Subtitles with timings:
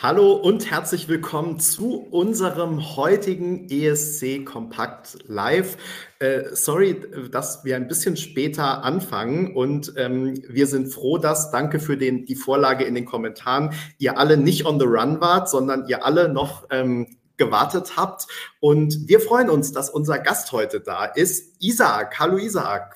[0.00, 5.76] Hallo und herzlich willkommen zu unserem heutigen ESC Kompakt Live.
[6.20, 7.00] Äh, sorry,
[7.32, 12.26] dass wir ein bisschen später anfangen und ähm, wir sind froh, dass, danke für den,
[12.26, 16.28] die Vorlage in den Kommentaren, ihr alle nicht on the run wart, sondern ihr alle
[16.28, 18.28] noch ähm, gewartet habt.
[18.60, 22.20] Und wir freuen uns, dass unser Gast heute da ist, Isaac.
[22.20, 22.94] Hallo Isaac.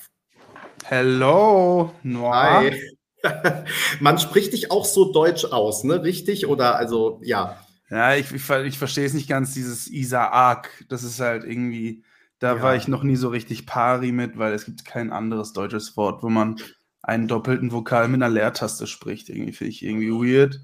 [0.84, 2.61] Hello, Noir.
[2.61, 2.96] Hi.
[4.00, 6.02] Man spricht dich auch so deutsch aus, ne?
[6.02, 6.46] Richtig?
[6.46, 7.59] Oder also, ja.
[7.91, 10.84] Ja, ich, ich, ich verstehe es nicht ganz, dieses Isaak.
[10.88, 12.05] Das ist halt irgendwie,
[12.38, 12.62] da ja.
[12.62, 16.23] war ich noch nie so richtig pari mit, weil es gibt kein anderes deutsches Wort,
[16.23, 16.56] wo man
[17.02, 19.29] einen doppelten Vokal mit einer Leertaste spricht.
[19.29, 20.60] Irgendwie finde ich irgendwie weird.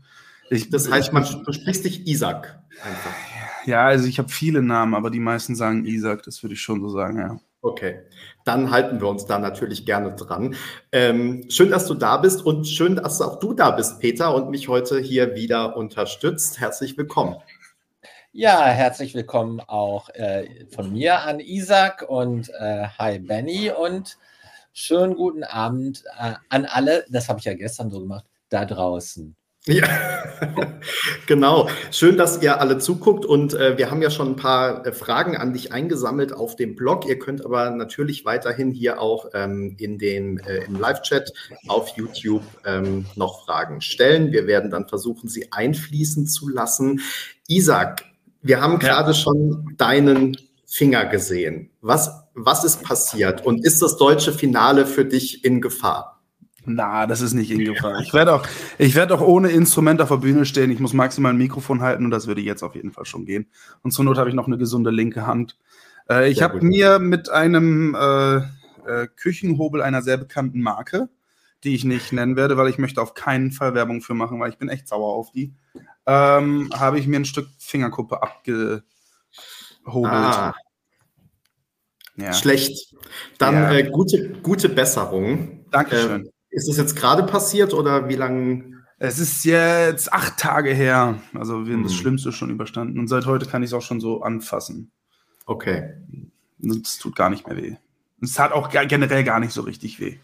[0.51, 3.15] Ich, das heißt, man, du sprichst dich Isaac einfach.
[3.67, 6.81] Ja, also ich habe viele Namen, aber die meisten sagen Isaac, das würde ich schon
[6.81, 7.39] so sagen, ja.
[7.61, 8.03] Okay,
[8.45, 10.55] dann halten wir uns da natürlich gerne dran.
[10.93, 14.51] Ähm, schön, dass du da bist und schön, dass auch du da bist, Peter, und
[14.51, 16.61] mich heute hier wieder unterstützt.
[16.61, 17.37] Herzlich willkommen.
[18.31, 24.19] Ja, herzlich willkommen auch äh, von mir an Isaac und äh, hi Benny und
[24.73, 29.35] schönen guten Abend äh, an alle, das habe ich ja gestern so gemacht, da draußen.
[29.69, 29.87] Ja,
[31.27, 31.69] genau.
[31.91, 35.37] Schön, dass ihr alle zuguckt und äh, wir haben ja schon ein paar äh, Fragen
[35.37, 37.07] an dich eingesammelt auf dem Blog.
[37.07, 41.35] Ihr könnt aber natürlich weiterhin hier auch ähm, in den, äh, im Live-Chat
[41.67, 44.33] auf YouTube ähm, noch Fragen stellen.
[44.33, 47.03] Wir werden dann versuchen, sie einfließen zu lassen.
[47.47, 48.07] Isaac,
[48.41, 51.71] wir haben gerade schon deinen Finger gesehen.
[51.83, 56.18] Was, was ist passiert und ist das deutsche Finale für dich in Gefahr?
[56.65, 58.01] Na, das ist nicht in Gefahr.
[58.01, 58.47] Ich werde auch,
[58.79, 60.71] ich werde auch ohne Instrument auf der Bühne stehen.
[60.71, 63.47] Ich muss maximal ein Mikrofon halten und das würde jetzt auf jeden Fall schon gehen.
[63.83, 65.57] Und zur Not habe ich noch eine gesunde linke Hand.
[66.11, 71.09] Äh, ich habe mir mit einem äh, äh, Küchenhobel einer sehr bekannten Marke,
[71.65, 74.51] die ich nicht nennen werde, weil ich möchte auf keinen Fall Werbung für machen, weil
[74.51, 75.55] ich bin echt sauer auf die,
[76.07, 78.85] ähm, habe ich mir ein Stück Fingerkuppe abgehobelt.
[79.87, 80.55] Ah.
[82.17, 82.33] Ja.
[82.33, 82.97] Schlecht.
[83.39, 83.73] Dann ja.
[83.73, 85.65] äh, gute, gute Besserung.
[85.71, 86.27] Dankeschön.
[86.27, 88.79] Äh, ist das jetzt gerade passiert oder wie lange?
[88.99, 91.21] Es ist jetzt acht Tage her.
[91.35, 91.99] Also wir haben das hm.
[91.99, 92.99] Schlimmste schon überstanden.
[92.99, 94.91] Und seit heute kann ich es auch schon so anfassen.
[95.47, 95.95] Okay.
[96.61, 97.77] Es tut gar nicht mehr weh.
[98.21, 100.19] Es hat auch generell gar nicht so richtig weh.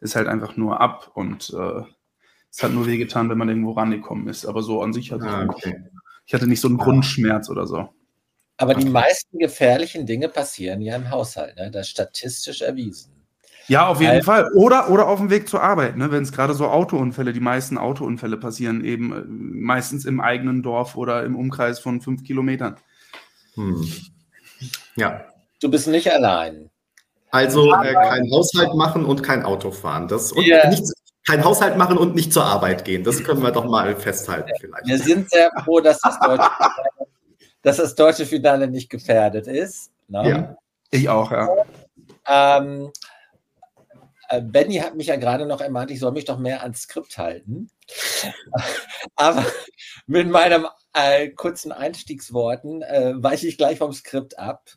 [0.00, 1.82] Es hält einfach nur ab und äh,
[2.50, 4.46] es hat nur weh getan, wenn man irgendwo rangekommen ist.
[4.46, 5.84] Aber so an sich hatte ah, okay.
[6.26, 7.88] ich, hatte nicht so einen Grundschmerz oder so.
[8.56, 11.56] Aber die meisten gefährlichen Dinge passieren ja im Haushalt.
[11.56, 11.70] Ne?
[11.70, 13.19] Das ist statistisch erwiesen.
[13.68, 14.50] Ja, auf jeden also, Fall.
[14.54, 16.10] Oder, oder auf dem Weg zur Arbeit, ne?
[16.10, 20.96] wenn es gerade so Autounfälle, die meisten Autounfälle passieren eben äh, meistens im eigenen Dorf
[20.96, 22.76] oder im Umkreis von fünf Kilometern.
[23.54, 23.86] Hm.
[24.96, 25.24] Ja.
[25.60, 26.70] Du bist nicht allein.
[27.30, 30.08] Also äh, kein Haushalt machen und kein Auto fahren.
[30.08, 30.68] Das, und yeah.
[30.68, 30.82] nicht,
[31.26, 33.04] kein Haushalt machen und nicht zur Arbeit gehen.
[33.04, 34.86] Das können wir doch mal festhalten vielleicht.
[34.86, 36.50] Wir sind sehr froh, dass das deutsche,
[37.62, 39.92] dass das deutsche Finale nicht gefährdet ist.
[40.08, 40.28] Ne?
[40.28, 40.56] Ja,
[40.90, 41.48] ich auch, ja.
[42.26, 42.90] Ähm,
[44.30, 47.18] äh, Benny hat mich ja gerade noch ermahnt, ich soll mich doch mehr ans Skript
[47.18, 47.68] halten.
[49.16, 49.44] Aber
[50.06, 54.70] mit meinem äh, kurzen Einstiegsworten äh, weiche ich gleich vom Skript ab.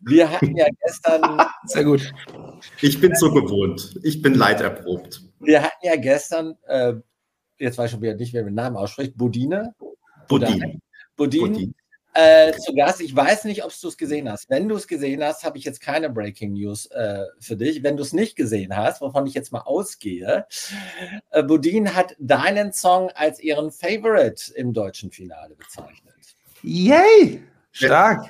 [0.00, 1.42] Wir hatten ja gestern.
[1.64, 2.12] Sehr gut.
[2.82, 3.98] Ich bin so gewohnt.
[4.02, 5.22] Ich bin leiterprobt.
[5.40, 6.94] Wir hatten ja gestern, äh,
[7.58, 9.74] jetzt weiß ich schon wieder nicht, wer den Namen ausspricht, Bodine.
[10.28, 10.80] Bodine.
[11.16, 11.72] Bodine.
[12.14, 13.00] Äh, zu Gast.
[13.00, 14.48] Ich weiß nicht, ob du es gesehen hast.
[14.50, 17.82] Wenn du es gesehen hast, habe ich jetzt keine Breaking News äh, für dich.
[17.82, 20.46] Wenn du es nicht gesehen hast, wovon ich jetzt mal ausgehe,
[21.30, 26.14] äh, Bodine hat deinen Song als ihren Favorite im deutschen Finale bezeichnet.
[26.62, 27.42] Yay!
[27.70, 28.24] Stark!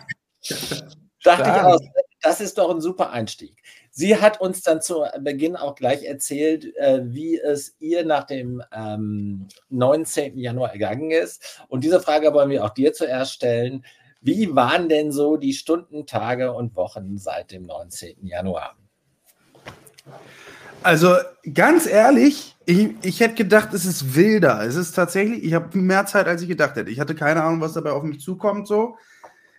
[0.48, 1.46] Dachte Stark.
[1.46, 1.80] ich aus,
[2.20, 3.56] das ist doch ein super Einstieg.
[3.98, 8.62] Sie hat uns dann zu Beginn auch gleich erzählt, äh, wie es ihr nach dem
[8.70, 10.38] ähm, 19.
[10.38, 11.64] Januar ergangen ist.
[11.66, 13.84] Und diese Frage wollen wir auch dir zuerst stellen.
[14.20, 18.25] Wie waren denn so die Stunden, Tage und Wochen seit dem 19.
[18.25, 18.76] Januar?
[20.84, 21.16] Also
[21.53, 24.62] ganz ehrlich, ich, ich hätte gedacht, es ist wilder.
[24.62, 26.93] Es ist tatsächlich, ich habe mehr Zeit, als ich gedacht hätte.
[26.93, 28.69] Ich hatte keine Ahnung, was dabei auf mich zukommt.
[28.69, 28.94] So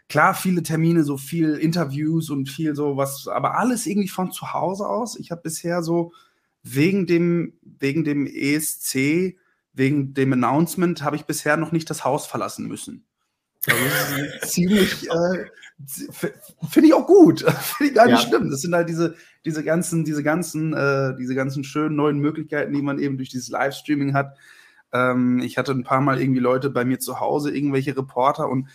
[0.09, 4.53] klar, viele Termine, so viel Interviews und viel so was, aber alles irgendwie von zu
[4.53, 5.17] Hause aus.
[5.17, 6.11] Ich habe bisher so
[6.63, 9.37] wegen dem, wegen dem ESC,
[9.73, 13.05] wegen dem Announcement, habe ich bisher noch nicht das Haus verlassen müssen.
[13.67, 13.85] Also
[14.47, 15.45] ziemlich, äh,
[16.69, 17.41] finde ich auch gut.
[17.77, 18.27] finde ich gar nicht ja.
[18.27, 18.49] schlimm.
[18.49, 19.15] Das sind halt diese,
[19.45, 23.49] diese ganzen, diese ganzen, äh, diese ganzen schönen neuen Möglichkeiten, die man eben durch dieses
[23.49, 24.35] Livestreaming hat.
[24.91, 28.69] Ähm, ich hatte ein paar Mal irgendwie Leute bei mir zu Hause, irgendwelche Reporter und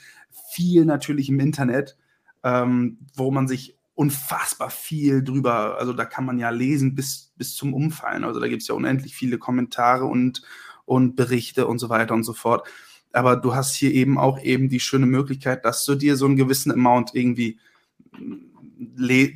[0.53, 1.97] viel natürlich im Internet,
[2.43, 7.55] ähm, wo man sich unfassbar viel drüber, also da kann man ja lesen bis, bis
[7.55, 8.25] zum Umfallen.
[8.25, 10.43] Also da gibt es ja unendlich viele Kommentare und,
[10.85, 12.67] und Berichte und so weiter und so fort.
[13.13, 16.37] aber du hast hier eben auch eben die schöne Möglichkeit, dass du dir so einen
[16.37, 17.59] gewissen Amount irgendwie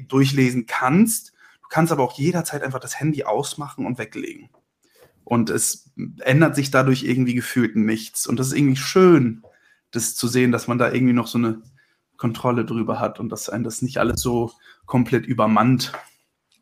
[0.08, 1.32] durchlesen kannst.
[1.62, 4.48] Du kannst aber auch jederzeit einfach das Handy ausmachen und weglegen.
[5.22, 8.26] Und es ändert sich dadurch irgendwie gefühlt nichts.
[8.26, 9.42] Und das ist irgendwie schön,
[9.90, 11.62] das zu sehen, dass man da irgendwie noch so eine
[12.16, 14.50] Kontrolle drüber hat und dass einen das nicht alles so
[14.86, 15.92] komplett übermannt.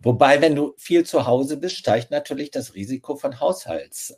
[0.01, 4.17] Wobei, wenn du viel zu Hause bist, steigt natürlich das Risiko von Haushalts.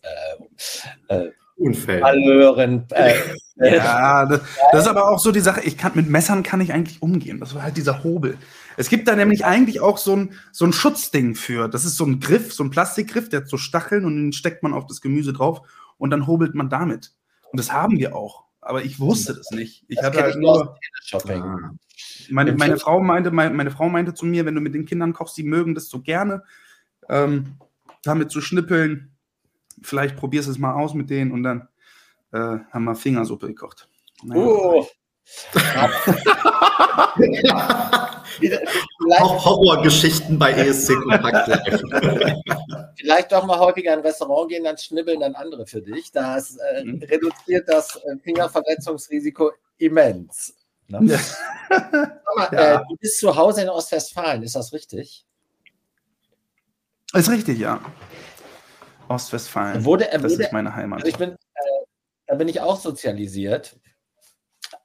[1.08, 2.04] Äh, äh, Unfällen.
[2.04, 3.14] Allören, äh,
[3.56, 6.72] ja, das, das, ist aber auch so die Sache, ich kann mit Messern kann ich
[6.72, 7.40] eigentlich umgehen.
[7.40, 8.38] Das war halt dieser Hobel.
[8.76, 11.68] Es gibt da nämlich eigentlich auch so ein, so ein Schutzding für.
[11.68, 14.62] Das ist so ein Griff, so ein Plastikgriff, der hat so Stacheln und den steckt
[14.62, 15.62] man auf das Gemüse drauf
[15.96, 17.12] und dann hobelt man damit.
[17.50, 18.44] Und das haben wir auch.
[18.68, 19.86] Aber ich wusste das nicht.
[19.88, 20.76] Ich das hatte halt nur.
[21.14, 21.70] Ah.
[22.28, 25.14] Meine, meine, Frau meinte, meine, meine, Frau meinte zu mir, wenn du mit den Kindern
[25.14, 26.44] kochst, sie mögen das so gerne,
[27.08, 27.56] ähm,
[28.02, 29.16] damit zu schnippeln.
[29.80, 31.68] Vielleicht probierst du es mal aus mit denen und dann
[32.32, 33.88] äh, haben wir Fingersuppe gekocht.
[34.22, 34.86] Naja, oh.
[39.18, 41.50] Auch Horrorgeschichten bei ESC Kompakt
[42.96, 46.12] Vielleicht doch mal häufiger in ein Restaurant gehen, dann schnibbeln dann andere für dich.
[46.12, 47.02] Das äh, mhm.
[47.02, 50.54] reduziert das äh, Fingerverletzungsrisiko immens.
[50.88, 51.00] Ne?
[51.02, 51.18] Ja.
[52.36, 52.74] Mal, ja.
[52.74, 55.24] äh, du bist zu Hause in Ostwestfalen, ist das richtig?
[57.14, 57.80] Ist richtig, ja.
[59.08, 59.84] Ostwestfalen.
[59.84, 61.00] Wurde, das wurde, ist meine Heimat.
[61.00, 61.36] Also ich bin, äh,
[62.26, 63.76] da bin ich auch sozialisiert.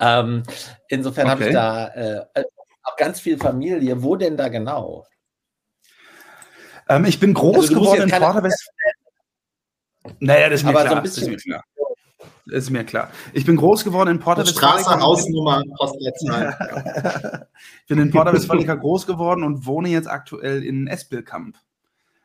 [0.04, 0.44] Ähm,
[0.90, 1.32] insofern okay.
[1.32, 2.26] habe ich da äh,
[2.84, 4.04] auch ganz viel Familie.
[4.04, 5.06] Wo denn da genau?
[6.90, 8.94] Ähm, ich bin groß also geworden in Vorderwestfalen.
[10.20, 10.92] Naja, das ist mir Aber klar.
[10.92, 11.64] So ein bisschen, das ist mir klar.
[12.46, 13.12] Das ist mir klar.
[13.32, 17.48] Ich bin groß geworden in Porta Straße, Hausnummer, Postleitzahl.
[17.82, 21.58] ich bin in Porta Westfalica groß geworden und wohne jetzt aktuell in Espelkamp.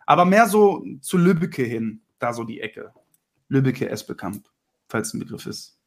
[0.06, 2.92] Aber mehr so zu Lübbecke hin, da so die Ecke.
[3.48, 4.44] Lübbecke, Espelkamp,
[4.88, 5.78] falls ein Begriff ist.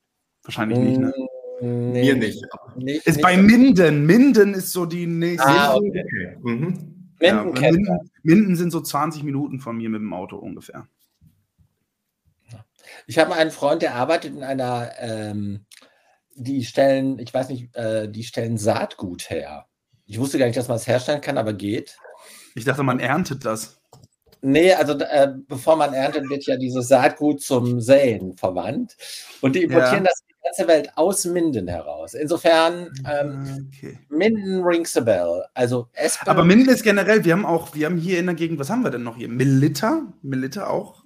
[0.43, 1.13] Wahrscheinlich nicht, ne?
[1.61, 2.43] Nee, Mir nicht.
[2.75, 4.05] nicht ist nicht bei Minden.
[4.07, 5.47] Minden ist so die nächste.
[5.47, 6.37] Ah, okay.
[6.41, 7.11] Mhm.
[7.19, 10.87] Ja, Minden, Minden, sind so 20 Minuten von mir mit dem Auto ungefähr.
[13.05, 15.65] Ich habe einen Freund, der arbeitet in einer, ähm,
[16.33, 19.67] die stellen, ich weiß nicht, äh, die stellen Saatgut her.
[20.07, 21.95] Ich wusste gar nicht, dass man es herstellen kann, aber geht.
[22.55, 23.79] Ich dachte, man erntet das.
[24.41, 28.97] Nee, also äh, bevor man erntet, wird ja dieses Saatgut zum Säen verwandt.
[29.41, 30.09] Und die importieren ja.
[30.09, 32.13] das ganze Welt aus Minden heraus.
[32.13, 33.99] Insofern, ähm, okay.
[34.09, 35.45] Minden rings a bell.
[35.53, 38.59] Also Espen Aber Minden ist generell, wir haben auch, wir haben hier in der Gegend,
[38.59, 39.29] was haben wir denn noch hier?
[39.29, 41.05] Melita, Melita auch,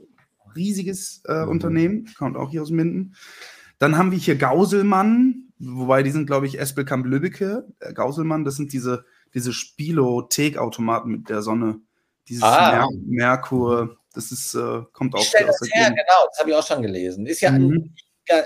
[0.56, 1.50] riesiges äh, mhm.
[1.50, 3.16] Unternehmen, kommt auch hier aus Minden.
[3.78, 7.68] Dann haben wir hier Gauselmann, wobei die sind, glaube ich, Espelkamp-Lübbecke.
[7.80, 11.82] Äh, Gauselmann, das sind diese, diese Spilo-Take-Automaten mit der Sonne.
[12.28, 12.72] Dieses ah.
[12.72, 16.66] Mer Merkur, das ist, äh, kommt auch aus der her, Genau, das habe ich auch
[16.66, 17.26] schon gelesen.
[17.28, 17.74] Ist ja mhm.
[17.74, 18.05] Äh,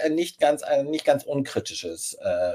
[0.09, 2.53] nicht ganz, ein äh, nicht ganz unkritisches äh,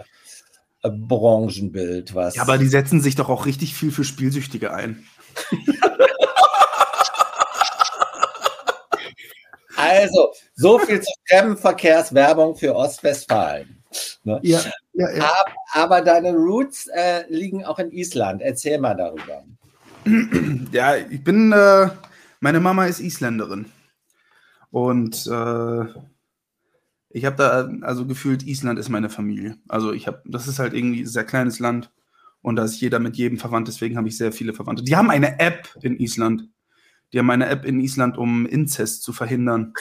[0.85, 2.15] äh, Branchenbild.
[2.15, 5.07] Was ja, aber die setzen sich doch auch richtig viel für Spielsüchtige ein.
[9.77, 13.83] also, so viel zur Fremdenverkehrswerbung für Ostwestfalen.
[14.25, 14.39] Ne?
[14.43, 14.61] Ja,
[14.93, 15.25] ja, ja.
[15.25, 18.43] Aber, aber deine Roots äh, liegen auch in Island.
[18.43, 19.45] Erzähl mal darüber.
[20.73, 21.89] Ja, ich bin, äh,
[22.41, 23.71] meine Mama ist Isländerin.
[24.71, 25.85] Und äh,
[27.15, 29.57] ich habe da, also gefühlt, Island ist meine Familie.
[29.69, 31.93] Also ich habe, das ist halt irgendwie ein sehr kleines Land
[32.43, 34.83] und da ist jeder mit jedem verwandt, deswegen habe ich sehr viele Verwandte.
[34.83, 36.49] Die haben eine App in Island.
[37.13, 39.75] Die haben eine App in Island, um Inzest zu verhindern.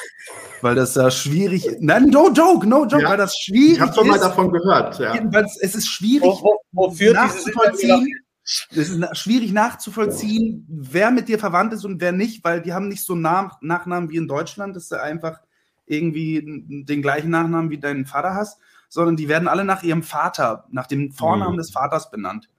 [0.61, 1.81] Weil das da schwierig ist.
[1.81, 3.75] Nein, no joke, no joke, ja, weil das schwierig ist.
[3.77, 5.15] Ich habe schon mal davon gehört, ja.
[5.15, 8.07] Jedenfalls, es ist schwierig wo, wo, nachzuvollziehen.
[8.43, 12.89] Es ist schwierig nachzuvollziehen, wer mit dir verwandt ist und wer nicht, weil die haben
[12.89, 14.75] nicht so Nach Nachnamen wie in Deutschland.
[14.75, 15.39] Das ist einfach
[15.85, 16.41] irgendwie
[16.85, 18.59] den gleichen Nachnamen wie deinen Vater hast,
[18.89, 21.57] sondern die werden alle nach ihrem Vater, nach dem Vornamen mhm.
[21.57, 22.49] des Vaters benannt.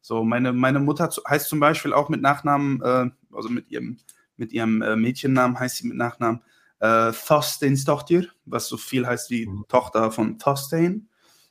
[0.00, 3.98] So, meine, meine Mutter heißt zum Beispiel auch mit Nachnamen, äh, also mit ihrem,
[4.36, 6.42] mit ihrem äh, Mädchennamen heißt sie mit Nachnamen
[6.80, 9.64] äh, Thorsteinstochter, was so viel heißt wie mhm.
[9.68, 11.08] Tochter von Thorstein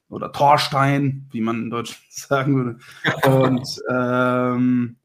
[0.10, 2.80] oder Thorstein, wie man in Deutsch sagen würde.
[3.28, 4.98] Und, ähm,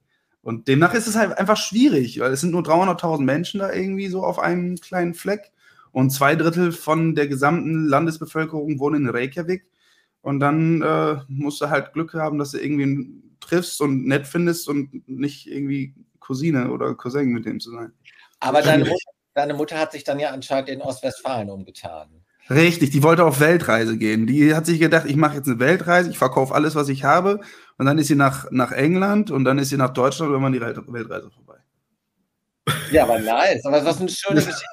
[0.43, 4.09] und demnach ist es halt einfach schwierig, weil es sind nur 300.000 Menschen da irgendwie
[4.09, 5.53] so auf einem kleinen Fleck.
[5.93, 9.67] Und zwei Drittel von der gesamten Landesbevölkerung wohnen in Reykjavik.
[10.21, 13.09] Und dann äh, musst du halt Glück haben, dass du irgendwie
[13.41, 17.93] triffst und nett findest und nicht irgendwie Cousine oder Cousin mit dem zu sein.
[18.41, 22.09] Aber deine Mutter, deine Mutter hat sich dann ja anscheinend in Ostwestfalen umgetan.
[22.51, 24.27] Richtig, die wollte auf Weltreise gehen.
[24.27, 27.41] Die hat sich gedacht, ich mache jetzt eine Weltreise, ich verkaufe alles, was ich habe.
[27.77, 30.43] Und dann ist sie nach, nach England und dann ist sie nach Deutschland und dann
[30.43, 31.59] war die Weltreise vorbei.
[32.91, 33.65] Ja, aber nice.
[33.67, 34.65] Aber was eine schöne Geschichte.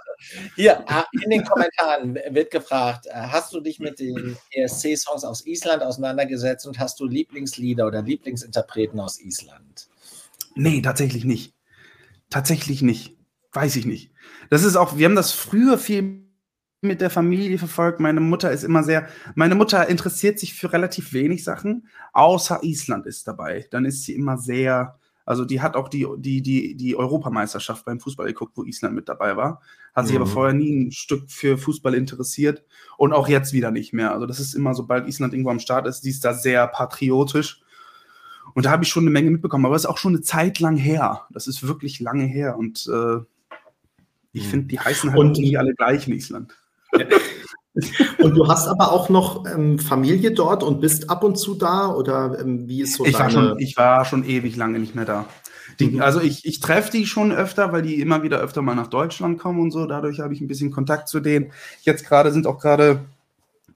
[0.55, 5.45] Hier, ah, in den Kommentaren wird gefragt, äh, hast du dich mit den ESC-Songs aus
[5.45, 9.87] Island auseinandergesetzt und hast du Lieblingslieder oder Lieblingsinterpreten aus Island?
[10.55, 11.53] Nee, tatsächlich nicht.
[12.29, 13.17] Tatsächlich nicht.
[13.51, 14.11] Weiß ich nicht.
[14.49, 16.25] Das ist auch, wir haben das früher viel
[16.81, 17.99] mit der Familie verfolgt.
[17.99, 23.05] Meine Mutter ist immer sehr, meine Mutter interessiert sich für relativ wenig Sachen, außer Island
[23.05, 23.65] ist dabei.
[23.71, 27.99] Dann ist sie immer sehr, also die hat auch die, die, die, die Europameisterschaft beim
[27.99, 29.61] Fußball geguckt, wo Island mit dabei war.
[29.95, 30.29] Hat sich aber mhm.
[30.29, 32.63] vorher nie ein Stück für Fußball interessiert
[32.97, 34.11] und auch jetzt wieder nicht mehr.
[34.11, 37.61] Also das ist immer, sobald Island irgendwo am Start ist, die ist da sehr patriotisch.
[38.53, 40.59] Und da habe ich schon eine Menge mitbekommen, aber es ist auch schon eine Zeit
[40.59, 41.25] lang her.
[41.31, 42.57] Das ist wirklich lange her.
[42.57, 43.17] Und äh,
[44.31, 44.49] ich mhm.
[44.49, 46.55] finde, die heißen halt und, nicht alle gleich in Island.
[48.19, 51.89] Und du hast aber auch noch ähm, Familie dort und bist ab und zu da
[51.89, 53.23] oder ähm, wie ist so ich deine...
[53.23, 55.25] War schon, ich war schon ewig lange nicht mehr da.
[55.79, 56.01] Die, mhm.
[56.01, 59.39] also ich, ich treffe die schon öfter, weil die immer wieder öfter mal nach Deutschland
[59.39, 59.85] kommen und so.
[59.85, 61.51] Dadurch habe ich ein bisschen Kontakt zu denen.
[61.81, 63.01] Jetzt gerade sind auch gerade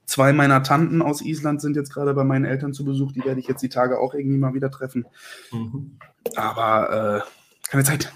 [0.06, 3.12] zwei meiner Tanten aus Island sind jetzt gerade bei meinen Eltern zu Besuch.
[3.12, 5.06] Die werde ich jetzt die Tage auch irgendwie mal wieder treffen.
[5.52, 5.98] Mhm.
[6.36, 8.12] Aber äh, keine Zeit.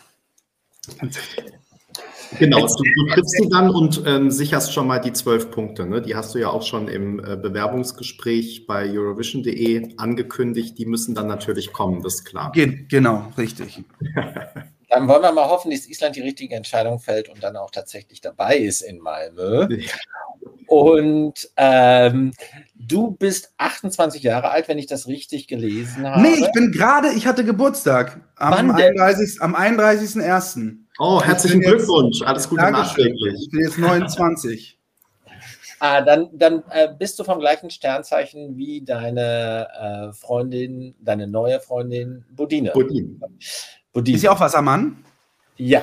[0.98, 1.60] Keine Zeit.
[2.38, 5.86] Genau, du, du triffst sie dann und ähm, sicherst schon mal die zwölf Punkte.
[5.86, 6.02] Ne?
[6.02, 10.78] Die hast du ja auch schon im äh, Bewerbungsgespräch bei Eurovision.de angekündigt.
[10.78, 12.52] Die müssen dann natürlich kommen, das ist klar.
[12.52, 13.82] Ge genau, richtig.
[14.90, 18.20] Dann wollen wir mal hoffen, dass Island die richtige Entscheidung fällt und dann auch tatsächlich
[18.20, 19.66] dabei ist in Malmö.
[20.68, 22.32] Und ähm,
[22.74, 26.22] du bist 28 Jahre alt, wenn ich das richtig gelesen habe.
[26.22, 29.40] Nee, ich bin gerade, ich hatte Geburtstag am 31.01.
[29.40, 30.22] Am 31
[30.98, 32.22] oh, herzlichen Glückwunsch.
[32.22, 33.34] Alles Gute nachträglich.
[33.42, 34.78] Ich bin jetzt 29.
[35.80, 41.60] Ah, dann, dann äh, bist du vom gleichen Sternzeichen wie deine äh, Freundin, deine neue
[41.60, 42.70] Freundin Bodine.
[42.70, 43.20] Bodine.
[43.92, 44.14] Bodine.
[44.16, 45.04] Ist sie auch Wassermann?
[45.56, 45.82] Ja.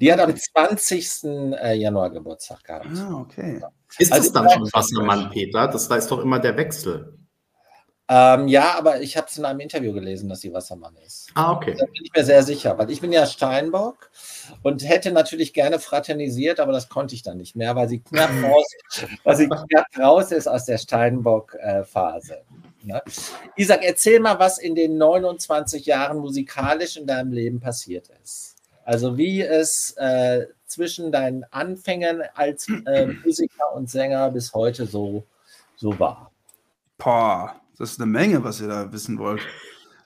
[0.00, 1.24] Die hat am 20.
[1.24, 2.86] Äh, Januar Geburtstag gehabt.
[2.96, 3.60] Ah, okay.
[3.98, 5.68] Ist also, das dann schon Wassermann, Peter?
[5.68, 7.19] Das da ist doch immer der Wechsel.
[8.12, 11.30] Ähm, ja, aber ich habe es in einem Interview gelesen, dass sie Wassermann ist.
[11.34, 11.76] Ah, okay.
[11.78, 14.10] Da bin ich mir sehr sicher, weil ich bin ja Steinbock
[14.64, 18.30] und hätte natürlich gerne fraternisiert, aber das konnte ich dann nicht mehr, weil sie knapp
[18.42, 18.66] raus,
[19.22, 22.42] weil sie knapp raus ist aus der Steinbock-Phase.
[22.82, 23.00] Ne?
[23.54, 28.56] Isaac, erzähl mal, was in den 29 Jahren musikalisch in deinem Leben passiert ist.
[28.84, 35.22] Also wie es äh, zwischen deinen Anfängen als äh, Musiker und Sänger bis heute so,
[35.76, 36.32] so war.
[36.98, 39.40] Boah, das ist eine Menge, was ihr da wissen wollt.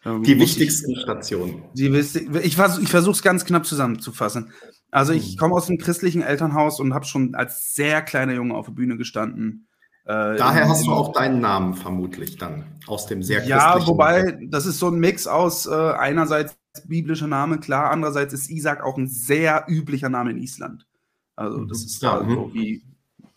[0.04, 1.64] Ähm, die wichtigsten ich, Stationen.
[1.74, 2.14] Die, ich,
[2.44, 4.52] ich versuche es ganz knapp zusammenzufassen.
[4.92, 5.36] Also ich hm.
[5.38, 8.96] komme aus einem christlichen Elternhaus und habe schon als sehr kleiner Junge auf der Bühne
[8.96, 9.66] gestanden.
[10.04, 13.58] Äh, Daher hast du auch deinen Namen vermutlich dann aus dem sehr christlichen.
[13.58, 18.50] Ja, wobei das ist so ein Mix aus äh, einerseits biblischer Name, klar, andererseits ist
[18.50, 20.86] Isaac auch ein sehr üblicher Name in Island.
[21.34, 21.86] Also das mhm.
[21.86, 22.84] ist ja, da so wie,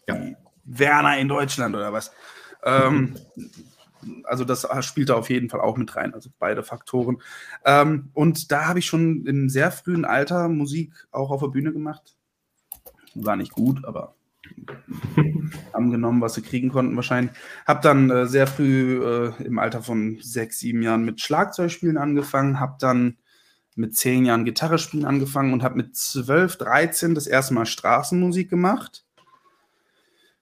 [0.07, 0.15] ja.
[0.15, 2.11] wie Werner in Deutschland oder was.
[2.63, 3.15] Ähm,
[4.23, 7.17] also das spielt da auf jeden Fall auch mit rein, also beide Faktoren.
[7.65, 11.73] Ähm, und da habe ich schon in sehr frühen Alter Musik auch auf der Bühne
[11.73, 12.15] gemacht.
[13.15, 14.15] War nicht gut, aber
[15.73, 17.35] haben genommen, was sie kriegen konnten wahrscheinlich.
[17.65, 22.59] Habe dann äh, sehr früh äh, im Alter von sechs, sieben Jahren mit Schlagzeugspielen angefangen,
[22.59, 23.17] habe dann
[23.75, 28.49] mit zehn Jahren Gitarre spielen angefangen und habe mit zwölf, dreizehn das erste Mal Straßenmusik
[28.49, 29.05] gemacht.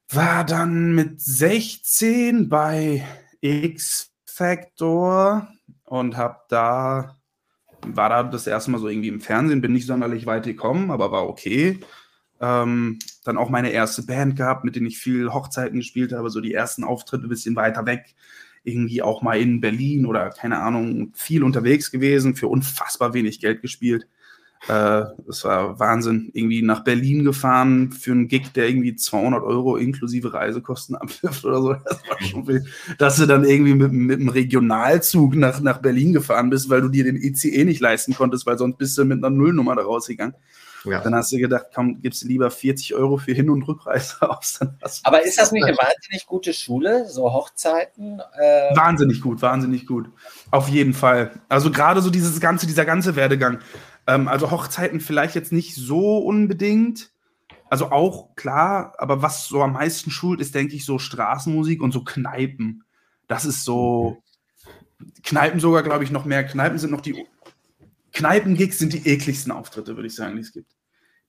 [0.09, 3.05] War dann mit 16 bei
[3.45, 5.47] X Factor
[5.83, 7.15] und habe da,
[7.85, 11.11] war da das erste Mal so irgendwie im Fernsehen, bin nicht sonderlich weit gekommen, aber
[11.11, 11.79] war okay.
[12.41, 16.41] Ähm, dann auch meine erste Band gehabt, mit denen ich viel Hochzeiten gespielt habe, so
[16.41, 18.15] die ersten Auftritte ein bisschen weiter weg.
[18.63, 23.61] Irgendwie auch mal in Berlin oder keine Ahnung, viel unterwegs gewesen, für unfassbar wenig Geld
[23.61, 24.07] gespielt.
[24.67, 26.31] Äh, das war Wahnsinn.
[26.33, 31.61] Irgendwie nach Berlin gefahren für einen Gig, der irgendwie 200 Euro inklusive Reisekosten abwirft oder
[31.61, 31.73] so.
[31.73, 32.65] Das war schon viel.
[32.97, 36.89] Dass du dann irgendwie mit, mit einem Regionalzug nach, nach Berlin gefahren bist, weil du
[36.89, 40.35] dir den ICE nicht leisten konntest, weil sonst bist du mit einer Nullnummer da rausgegangen.
[40.85, 40.99] Ja.
[41.01, 44.59] Dann hast du gedacht, komm, gibst du lieber 40 Euro für Hin- und Rückreise aus.
[45.03, 48.21] Aber ist das nicht eine wahnsinnig gute Schule, so Hochzeiten?
[48.39, 50.09] Äh wahnsinnig gut, wahnsinnig gut.
[50.51, 51.31] Auf jeden Fall.
[51.49, 53.59] Also gerade so dieses ganze, dieser ganze Werdegang.
[54.07, 57.11] Ähm, also Hochzeiten vielleicht jetzt nicht so unbedingt.
[57.69, 61.91] Also auch klar, aber was so am meisten schult, ist, denke ich, so Straßenmusik und
[61.91, 62.83] so Kneipen.
[63.27, 64.21] Das ist so.
[65.23, 66.43] Kneipen sogar, glaube ich, noch mehr.
[66.43, 67.25] Kneipen sind noch die.
[68.13, 70.71] Kneipengigs sind die ekligsten Auftritte, würde ich sagen, die es gibt.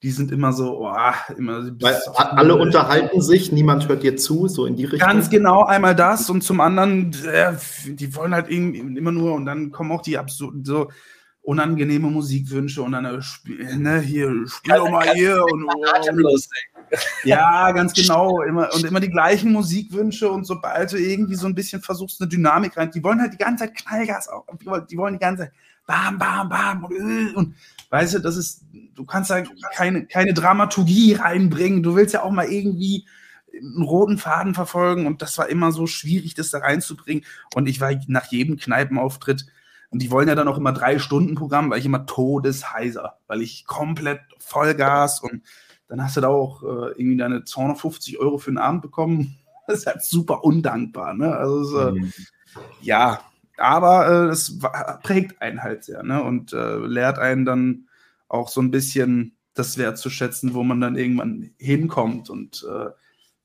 [0.03, 1.65] Die sind immer so, oh, immer.
[1.81, 4.99] Weil alle unterhalten sich, niemand hört dir zu, so in die Richtung.
[4.99, 7.53] Ganz genau, einmal das und zum anderen, äh,
[7.87, 10.89] die wollen halt immer nur und dann kommen auch die absurden, so
[11.47, 16.47] unangenehme Musikwünsche und dann äh, ne, hier, spiel doch mal hier und, und
[17.23, 18.41] ja, ganz genau.
[18.41, 22.27] Immer, und immer die gleichen Musikwünsche und sobald du irgendwie so ein bisschen versuchst, eine
[22.27, 24.43] Dynamik rein, die wollen halt die ganze Zeit Knallgas auf.
[24.59, 25.53] Die wollen, die wollen die ganze Zeit
[25.85, 27.55] bam, bam, bam und, äh, und
[27.91, 29.41] weißt du, das ist, du kannst da
[29.73, 31.81] keine, keine Dramaturgie reinbringen.
[31.81, 33.05] Du willst ja auch mal irgendwie
[33.57, 37.23] einen roten Faden verfolgen und das war immer so schwierig, das da reinzubringen.
[37.55, 39.45] Und ich war nach jedem Kneipenauftritt
[39.89, 43.41] und die wollen ja dann auch immer drei Stunden Programm, weil ich immer todesheiser, weil
[43.41, 45.43] ich komplett Vollgas und
[45.87, 49.37] dann hast du da auch äh, irgendwie deine 250 Euro für den Abend bekommen.
[49.69, 51.13] Das ist halt super undankbar.
[51.13, 51.35] Ne?
[51.35, 52.13] Also, ist, äh, mhm.
[52.79, 53.19] ja,
[53.57, 56.23] aber es äh, prägt einen halt sehr ne?
[56.23, 57.89] und äh, lehrt einen dann
[58.29, 62.29] auch so ein bisschen das wertzuschätzen, wo man dann irgendwann hinkommt.
[62.29, 62.91] Und äh,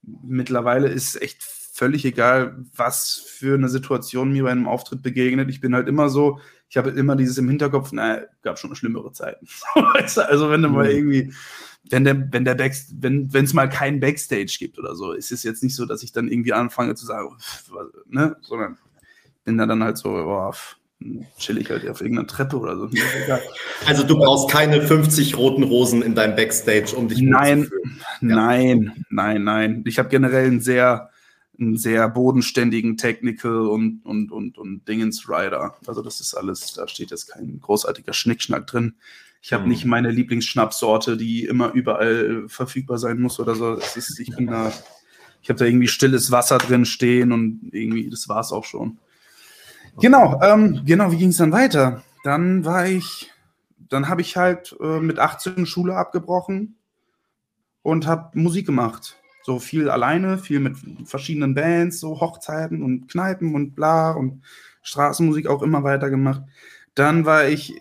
[0.02, 5.48] mittlerweile ist echt völlig egal, was für eine Situation mir bei einem Auftritt begegnet.
[5.48, 6.38] Ich bin halt immer so,
[6.68, 9.48] ich habe immer dieses im Hinterkopf, naja, gab schon schlimmere Zeiten.
[9.74, 10.90] also wenn du mal mhm.
[10.90, 11.32] irgendwie,
[11.88, 15.42] wenn der, wenn der Backst wenn es mal keinen Backstage gibt oder so, ist es
[15.44, 17.38] jetzt nicht so, dass ich dann irgendwie anfange zu sagen,
[18.06, 18.76] ne, sondern
[19.44, 20.52] bin da dann halt so, oh,
[21.38, 22.90] chill ich halt auf irgendeiner Treppe oder so.
[23.86, 27.88] Also du brauchst keine 50 roten Rosen in deinem Backstage, um dich Nein, ja.
[28.20, 29.84] nein, nein, nein.
[29.86, 31.10] Ich habe generell einen sehr,
[31.58, 35.76] einen sehr bodenständigen Technical und, und, und, und Dingens Rider.
[35.86, 38.94] Also das ist alles, da steht jetzt kein großartiger Schnickschnack drin.
[39.42, 39.70] Ich habe hm.
[39.70, 43.74] nicht meine Lieblingsschnappsorte, die immer überall verfügbar sein muss oder so.
[43.74, 44.72] Ist, ich bin da,
[45.42, 48.98] ich habe da irgendwie stilles Wasser drin stehen und irgendwie, das war es auch schon.
[50.00, 52.02] Genau, ähm, genau, wie ging es dann weiter?
[52.24, 53.30] Dann war ich,
[53.76, 56.76] dann habe ich halt äh, mit 18 Schule abgebrochen
[57.82, 59.21] und habe Musik gemacht.
[59.42, 64.42] So viel alleine, viel mit verschiedenen Bands, so Hochzeiten und Kneipen und bla und
[64.82, 66.42] Straßenmusik auch immer weiter gemacht.
[66.94, 67.80] Dann war ich,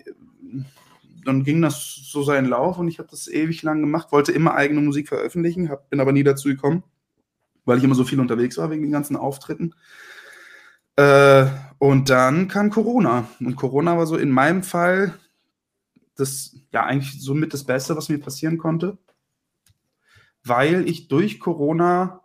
[1.26, 4.56] dann ging das so seinen Lauf und ich habe das ewig lang gemacht, wollte immer
[4.56, 6.84] eigene Musik veröffentlichen, hab, bin aber nie dazu gekommen,
[7.66, 9.76] weil ich immer so viel unterwegs war wegen den ganzen Auftritten.
[10.96, 11.46] Äh,
[11.78, 13.28] und dann kam Corona.
[13.40, 15.14] Und Corona war so in meinem Fall
[16.16, 18.98] das, ja, eigentlich somit das Beste, was mir passieren konnte,
[20.44, 22.22] weil ich durch Corona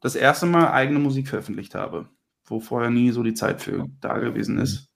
[0.00, 2.08] das erste Mal eigene Musik veröffentlicht habe,
[2.44, 4.88] wo vorher nie so die Zeit für da gewesen ist.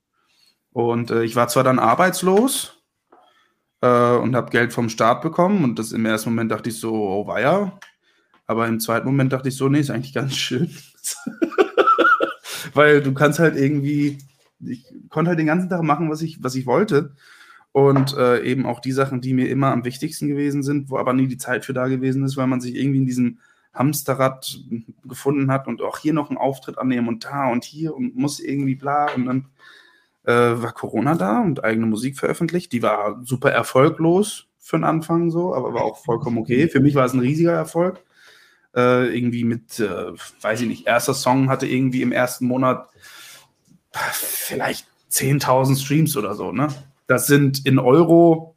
[0.70, 2.82] Und äh, ich war zwar dann arbeitslos
[3.80, 6.92] äh, und habe Geld vom Staat bekommen und das im ersten Moment dachte ich so,
[6.92, 7.78] oh weia.
[8.46, 10.70] Aber im zweiten Moment dachte ich so, nee, ist eigentlich ganz schön.
[12.74, 14.18] weil du kannst halt irgendwie,
[14.60, 17.14] ich konnte halt den ganzen Tag machen, was ich, was ich wollte.
[17.76, 21.12] Und äh, eben auch die Sachen, die mir immer am wichtigsten gewesen sind, wo aber
[21.12, 23.38] nie die Zeit für da gewesen ist, weil man sich irgendwie in diesem
[23.74, 24.60] Hamsterrad
[25.04, 28.40] gefunden hat und auch hier noch einen Auftritt annehmen und da und hier und muss
[28.40, 29.12] irgendwie bla.
[29.14, 29.44] Und dann
[30.24, 32.72] äh, war Corona da und eigene Musik veröffentlicht.
[32.72, 36.68] Die war super erfolglos für den Anfang so, aber war auch vollkommen okay.
[36.68, 38.02] Für mich war es ein riesiger Erfolg
[38.74, 42.88] äh, irgendwie mit, äh, weiß ich nicht, erster Song hatte irgendwie im ersten Monat
[43.92, 46.68] vielleicht 10.000 Streams oder so, ne?
[47.06, 48.56] Das sind in Euro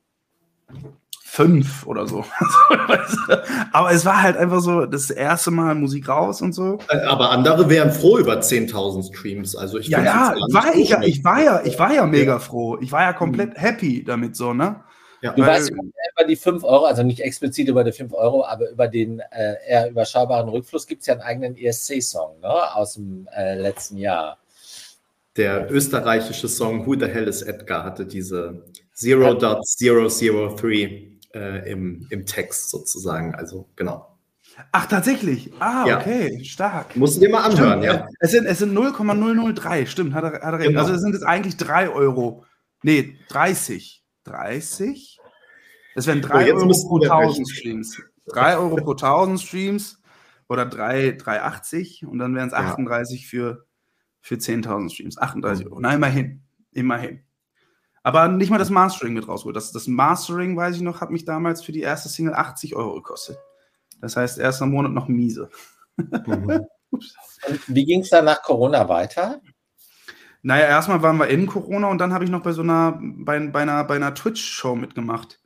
[1.39, 2.25] fünf oder so.
[3.71, 6.79] Aber es war halt einfach so das erste Mal Musik raus und so.
[6.89, 9.55] Äh, aber andere wären froh über 10.000 Streams.
[9.55, 12.77] Also ich ja, ja, war ich, ja, ich war ja, ich war ja mega froh.
[12.81, 13.61] Ich war ja komplett mhm.
[13.61, 14.83] happy damit so, ne?
[15.21, 18.69] Ja, du weißt über die 5 Euro, also nicht explizit über die 5 Euro, aber
[18.71, 23.27] über den äh, eher überschaubaren Rückfluss gibt es ja einen eigenen ESC-Song ne, aus dem
[23.35, 24.37] äh, letzten Jahr.
[25.39, 28.65] Der österreichische Song Who the Hell is Edgar hatte diese
[28.97, 33.33] 0.003 äh, im, im Text sozusagen.
[33.35, 34.19] Also genau.
[34.73, 35.53] Ach, tatsächlich.
[35.59, 35.97] Ah, ja.
[35.97, 36.93] okay, stark.
[36.97, 38.09] Musst du dir mal anhören, stimmt, ja.
[38.19, 40.71] Es sind, es sind 0,003, stimmt, hat er, hat er recht.
[40.71, 40.81] Genau.
[40.81, 42.43] Also es sind jetzt eigentlich 3 Euro.
[42.83, 44.03] Nee, 30.
[44.25, 45.19] 30.
[45.95, 47.97] Das wären 3 oh, Euro pro 1000 Streams.
[48.27, 50.01] 3 Euro pro 1000 Streams
[50.49, 53.27] oder 3,80 und dann wären es 38 ja.
[53.29, 53.68] für,
[54.21, 55.17] für 10.000 Streams.
[55.17, 55.79] 38 Euro.
[55.79, 56.41] Na, immerhin.
[56.71, 57.21] Immerhin.
[58.03, 59.55] Aber nicht mal das Mastering mit rausgeholt.
[59.55, 62.95] Das, das Mastering, weiß ich noch, hat mich damals für die erste Single 80 Euro
[62.95, 63.37] gekostet.
[64.01, 65.49] Das heißt, erster Monat noch miese.
[65.97, 66.65] Mhm.
[67.67, 69.41] wie ging es dann nach Corona weiter?
[70.41, 73.39] Naja, erstmal waren wir in Corona und dann habe ich noch bei so einer, bei,
[73.47, 75.39] bei einer, bei einer Twitch-Show mitgemacht.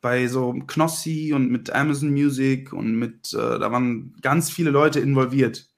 [0.00, 4.98] Bei so Knossi und mit Amazon Music und mit, äh, da waren ganz viele Leute
[4.98, 5.69] involviert.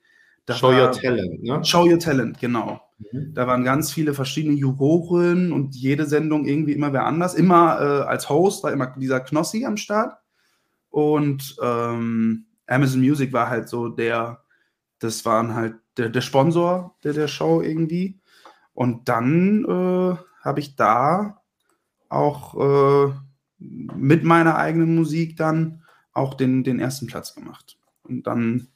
[0.46, 1.64] Da Show war, Your Talent, ne?
[1.64, 2.80] Show Your Talent, genau.
[3.12, 3.34] Mhm.
[3.34, 7.34] Da waren ganz viele verschiedene Juroren und jede Sendung irgendwie immer wer anders.
[7.34, 10.16] Immer äh, als Host war immer dieser Knossi am Start.
[10.90, 14.42] Und ähm, Amazon Music war halt so der,
[14.98, 18.20] das waren halt der, der Sponsor der, der Show irgendwie.
[18.74, 21.42] Und dann äh, habe ich da
[22.08, 23.12] auch äh,
[23.58, 27.78] mit meiner eigenen Musik dann auch den, den ersten Platz gemacht.
[28.02, 28.68] Und dann,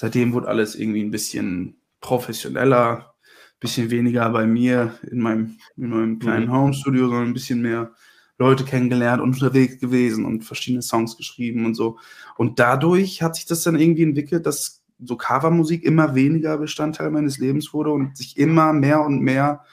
[0.00, 5.90] seitdem wurde alles irgendwie ein bisschen professioneller, ein bisschen weniger bei mir in meinem, in
[5.90, 6.52] meinem kleinen mhm.
[6.52, 7.92] Home-Studio, sondern ein bisschen mehr
[8.38, 11.98] Leute kennengelernt und unterwegs gewesen und verschiedene Songs geschrieben und so.
[12.38, 17.36] Und dadurch hat sich das dann irgendwie entwickelt, dass so Covermusik immer weniger Bestandteil meines
[17.36, 19.64] Lebens wurde und sich immer mehr und mehr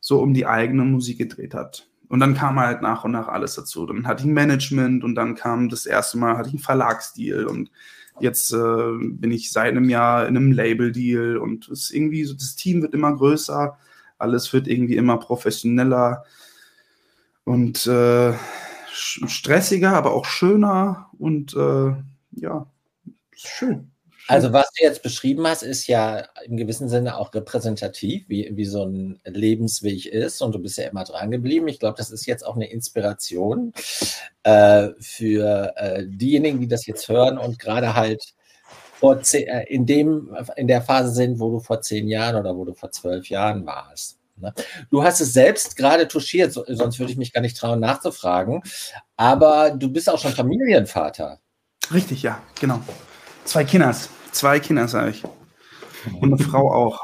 [0.00, 1.86] so um die eigene Musik gedreht hat.
[2.08, 3.84] Und dann kam halt nach und nach alles dazu.
[3.84, 7.44] Dann hatte ich ein Management und dann kam das erste Mal, hatte ich einen Verlagsdeal
[7.44, 7.70] und
[8.20, 12.34] jetzt äh, bin ich seit einem Jahr in einem Label-Deal und es ist irgendwie so,
[12.34, 13.76] das Team wird immer größer,
[14.18, 16.24] alles wird irgendwie immer professioneller
[17.44, 18.32] und äh,
[18.92, 21.94] stressiger, aber auch schöner und äh,
[22.32, 22.66] ja,
[23.32, 23.90] schön.
[24.28, 28.64] Also was du jetzt beschrieben hast, ist ja im gewissen Sinne auch repräsentativ, wie, wie
[28.64, 30.42] so ein Lebensweg ist.
[30.42, 31.68] Und du bist ja immer dran geblieben.
[31.68, 33.72] Ich glaube, das ist jetzt auch eine Inspiration
[34.42, 38.34] äh, für äh, diejenigen, die das jetzt hören und gerade halt
[38.98, 42.56] vor zehn, äh, in, dem, in der Phase sind, wo du vor zehn Jahren oder
[42.56, 44.18] wo du vor zwölf Jahren warst.
[44.36, 44.52] Ne?
[44.90, 48.62] Du hast es selbst gerade touchiert, sonst würde ich mich gar nicht trauen nachzufragen.
[49.16, 51.38] Aber du bist auch schon Familienvater.
[51.92, 52.80] Richtig, ja, genau.
[53.44, 54.08] Zwei Kinders.
[54.36, 55.24] Zwei Kinder, sage ich.
[56.20, 57.00] Und eine Frau auch.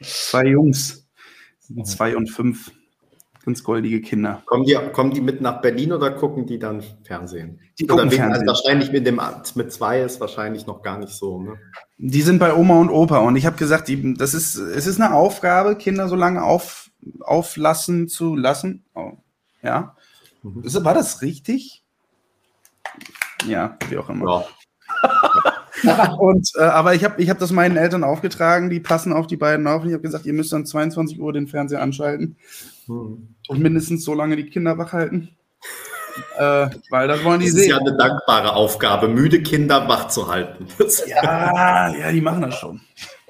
[0.00, 1.04] Zwei Jungs.
[1.82, 2.70] Zwei und fünf.
[3.44, 4.40] Ganz goldige Kinder.
[4.46, 7.58] Kommen die, kommen die mit nach Berlin oder gucken die dann Fernsehen?
[7.80, 8.48] Die gucken wegen, Fernsehen.
[8.48, 9.20] Also wahrscheinlich mit dem
[9.56, 11.42] mit zwei ist wahrscheinlich noch gar nicht so.
[11.42, 11.58] Ne?
[11.98, 15.00] Die sind bei Oma und Opa und ich habe gesagt, die, das ist, es ist
[15.00, 16.88] eine Aufgabe, Kinder so lange auf,
[17.18, 18.84] auflassen zu lassen.
[18.94, 19.14] Oh,
[19.60, 19.96] ja.
[20.44, 20.62] Mhm.
[20.84, 21.82] War das richtig?
[23.44, 24.46] Ja, wie auch immer.
[25.02, 25.52] Ja.
[26.18, 29.36] und, äh, aber ich habe ich hab das meinen Eltern aufgetragen, die passen auf die
[29.36, 32.36] beiden auf und ich habe gesagt, ihr müsst dann 22 Uhr den Fernseher anschalten
[32.86, 33.34] hm.
[33.48, 35.30] und mindestens so lange die Kinder wach halten.
[36.38, 37.70] äh, weil das wollen die das sehen.
[37.70, 40.66] Das ist ja eine dankbare Aufgabe, müde Kinder wach zu halten.
[41.06, 42.80] ja, ja, die machen das schon.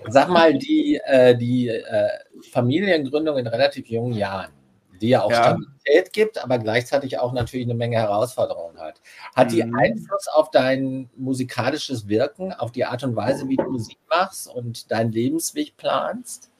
[0.08, 2.08] Sag mal, die, äh, die äh,
[2.52, 4.52] Familiengründung in relativ jungen Jahren,
[5.00, 5.42] die ja auch ja.
[5.42, 9.00] Stabilität gibt, aber gleichzeitig auch natürlich eine Menge Herausforderungen hat.
[9.34, 9.76] Hat die mhm.
[9.76, 14.90] Einfluss auf dein musikalisches Wirken, auf die Art und Weise, wie du Musik machst und
[14.90, 16.50] deinen Lebensweg planst?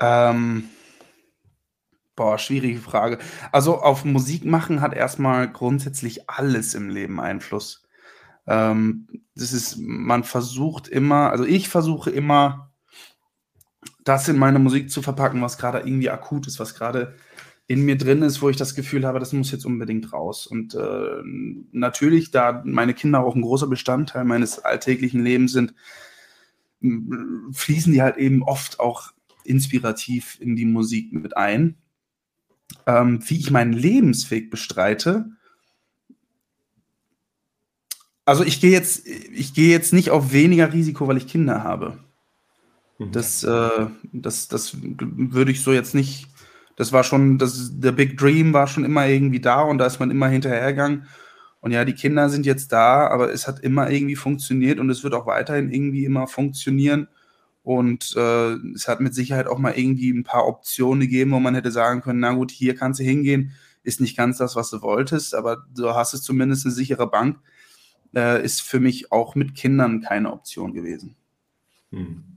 [0.00, 0.68] Ähm,
[2.16, 3.18] boah, schwierige Frage.
[3.52, 7.82] Also auf Musik machen hat erstmal grundsätzlich alles im Leben Einfluss.
[8.46, 12.70] Ähm, das ist, man versucht immer, also ich versuche immer,
[14.04, 17.14] das in meine Musik zu verpacken, was gerade irgendwie akut ist, was gerade
[17.66, 20.46] in mir drin ist, wo ich das Gefühl habe, das muss jetzt unbedingt raus.
[20.46, 21.22] Und äh,
[21.72, 25.74] natürlich, da meine Kinder auch ein großer Bestandteil meines alltäglichen Lebens sind,
[27.52, 29.12] fließen die halt eben oft auch
[29.44, 31.76] inspirativ in die Musik mit ein.
[32.86, 35.30] Ähm, wie ich meinen Lebensweg bestreite,
[38.26, 41.98] also ich gehe jetzt, ich gehe jetzt nicht auf weniger Risiko, weil ich Kinder habe.
[42.98, 43.12] Mhm.
[43.12, 46.28] Das, äh, das, das würde ich so jetzt nicht.
[46.76, 50.00] Das war schon, das, der Big Dream war schon immer irgendwie da und da ist
[50.00, 51.06] man immer hinterhergegangen.
[51.60, 55.02] Und ja, die Kinder sind jetzt da, aber es hat immer irgendwie funktioniert und es
[55.02, 57.08] wird auch weiterhin irgendwie immer funktionieren.
[57.62, 61.54] Und äh, es hat mit Sicherheit auch mal irgendwie ein paar Optionen gegeben, wo man
[61.54, 63.52] hätte sagen können, na gut, hier kannst du hingehen,
[63.82, 67.38] ist nicht ganz das, was du wolltest, aber du hast es zumindest eine sichere Bank,
[68.14, 71.16] äh, ist für mich auch mit Kindern keine Option gewesen.
[71.90, 72.33] Hm.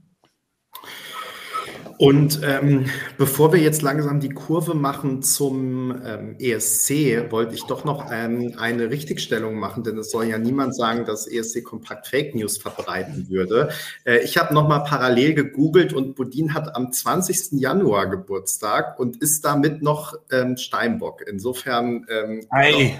[1.98, 7.84] Und ähm, bevor wir jetzt langsam die Kurve machen zum ähm, ESC, wollte ich doch
[7.84, 12.36] noch ähm, eine Richtigstellung machen, denn es soll ja niemand sagen, dass ESC Kompakt Fake
[12.36, 13.70] News verbreiten würde.
[14.04, 17.60] Äh, ich habe nochmal parallel gegoogelt und Budin hat am 20.
[17.60, 21.24] Januar Geburtstag und ist damit noch ähm, Steinbock.
[21.26, 22.06] Insofern.
[22.08, 22.96] Ähm, Ei.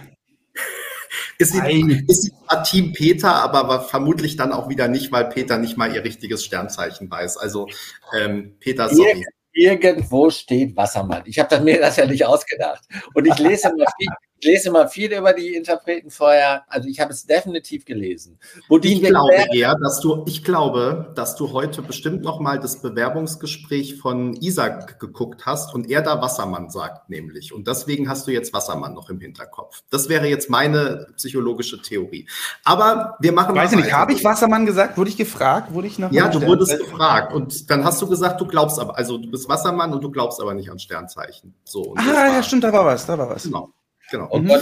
[1.38, 2.32] Ist sie, ist sie
[2.64, 7.10] Team Peter, aber vermutlich dann auch wieder nicht, weil Peter nicht mal ihr richtiges Sternzeichen
[7.10, 7.36] weiß.
[7.36, 7.68] Also
[8.16, 9.24] ähm, Peter, sorry.
[9.52, 11.22] Irgendwo steht Wassermann.
[11.24, 12.84] Ich habe mir das ja nicht ausgedacht.
[13.14, 14.08] Und ich lese mal viel,
[14.40, 16.64] ich lese mal viel über die Interpreten vorher.
[16.68, 18.38] Also ich habe es definitiv gelesen.
[18.82, 23.96] ich glaube eher, dass du, ich glaube, dass du heute bestimmt noch mal das Bewerbungsgespräch
[23.96, 27.52] von Isaac geguckt hast und er da Wassermann sagt, nämlich.
[27.52, 29.82] Und deswegen hast du jetzt Wassermann noch im Hinterkopf.
[29.90, 32.28] Das wäre jetzt meine psychologische Theorie.
[32.64, 33.56] Aber wir machen.
[33.56, 34.96] Weiß ich nicht, habe ich Wassermann gesagt?
[34.96, 35.72] Wurde ich gefragt?
[35.72, 38.96] Wurde ich nach Ja, du wurdest gefragt und dann hast du gesagt, du glaubst aber,
[38.96, 41.54] also du bist Wassermann und du glaubst aber nicht an Sternzeichen.
[41.64, 41.94] So.
[41.96, 43.42] ah, ja, stimmt, da war was, da war was.
[43.42, 43.72] Genau.
[44.10, 44.28] Genau.
[44.28, 44.60] Und, mhm.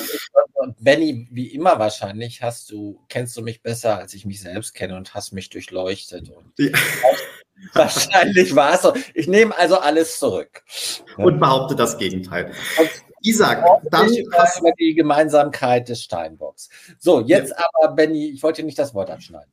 [0.55, 4.75] und, Benny, wie immer wahrscheinlich, hast du, kennst du mich besser, als ich mich selbst
[4.75, 6.31] kenne und hast mich durchleuchtet.
[6.31, 6.71] Und ja.
[7.73, 8.93] Wahrscheinlich war es so.
[9.15, 10.63] Ich nehme also alles zurück.
[11.17, 12.53] Und behaupte das Gegenteil.
[12.79, 12.91] Und
[13.23, 16.69] Isaac, dann hast über die Gemeinsamkeit des Steinbocks.
[16.99, 17.67] So, jetzt ja.
[17.73, 19.51] aber, Benny, ich wollte nicht das Wort abschneiden.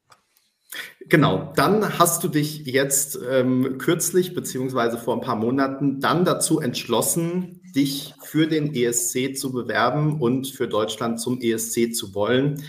[1.08, 6.60] Genau, dann hast du dich jetzt ähm, kürzlich beziehungsweise vor ein paar Monaten dann dazu
[6.60, 12.64] entschlossen, dich für den ESC zu bewerben und für Deutschland zum ESC zu wollen.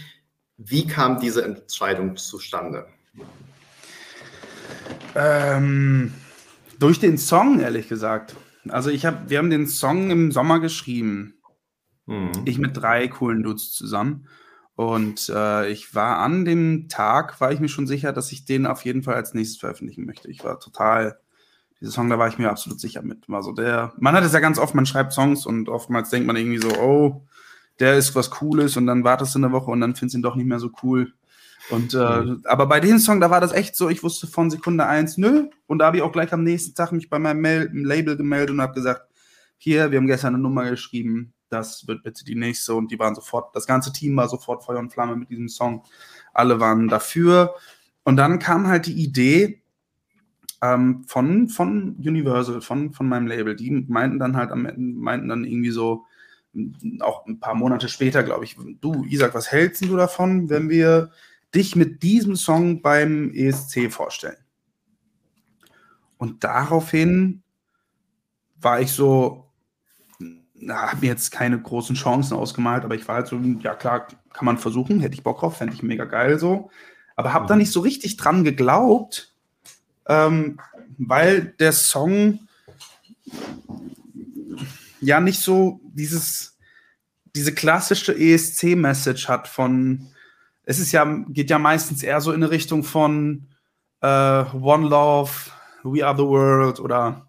[0.56, 2.86] Wie kam diese Entscheidung zustande?
[5.14, 6.12] Ähm,
[6.78, 8.34] durch den Song, ehrlich gesagt.
[8.68, 11.34] Also ich habe, wir haben den Song im Sommer geschrieben.
[12.06, 12.32] Mhm.
[12.44, 14.26] Ich mit drei coolen Dudes zusammen.
[14.76, 18.66] Und äh, ich war an dem Tag, war ich mir schon sicher, dass ich den
[18.66, 20.28] auf jeden Fall als nächstes veröffentlichen möchte.
[20.30, 21.18] Ich war total,
[21.80, 23.28] dieser Song, da war ich mir absolut sicher mit.
[23.30, 26.36] Also der, man hat es ja ganz oft, man schreibt Songs und oftmals denkt man
[26.36, 27.22] irgendwie so, oh,
[27.78, 30.22] der ist was Cooles und dann wartest du eine Woche und dann findest du ihn
[30.22, 31.12] doch nicht mehr so cool.
[31.70, 32.42] Und äh, mhm.
[32.44, 35.48] aber bei dem Song, da war das echt so, ich wusste von Sekunde eins, nö.
[35.66, 38.50] Und da habe ich auch gleich am nächsten Tag mich bei meinem Mail, Label gemeldet
[38.50, 39.02] und habe gesagt,
[39.56, 42.74] hier, wir haben gestern eine Nummer geschrieben, das wird bitte die nächste.
[42.74, 45.84] Und die waren sofort, das ganze Team war sofort Feuer und Flamme mit diesem Song.
[46.32, 47.54] Alle waren dafür.
[48.02, 49.62] Und dann kam halt die Idee
[50.62, 53.56] ähm, von, von Universal, von, von meinem Label.
[53.56, 56.04] Die meinten dann halt, meinten dann irgendwie so,
[57.00, 61.10] auch ein paar Monate später, glaube ich, du, Isaac, was hältst du davon, wenn wir
[61.54, 64.36] dich mit diesem Song beim ESC vorstellen?
[66.16, 67.42] Und daraufhin
[68.56, 69.43] war ich so,
[70.68, 74.44] habe mir jetzt keine großen Chancen ausgemalt, aber ich war halt so, ja klar, kann
[74.44, 76.70] man versuchen, hätte ich Bock drauf, fände ich mega geil so.
[77.16, 77.60] Aber habe da mhm.
[77.60, 79.32] nicht so richtig dran geglaubt,
[80.06, 80.58] ähm,
[80.98, 82.40] weil der Song
[85.00, 86.56] ja nicht so dieses,
[87.34, 90.06] diese klassische ESC-Message hat von,
[90.64, 93.48] es ist ja, geht ja meistens eher so in eine Richtung von
[94.00, 95.30] äh, One Love,
[95.82, 97.28] We Are the World oder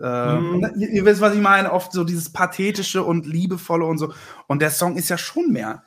[0.00, 0.72] äh, mhm.
[0.76, 4.12] ihr, ihr, wisst, was ich meine, oft so dieses pathetische und liebevolle und so.
[4.46, 5.84] Und der Song ist ja schon mehr,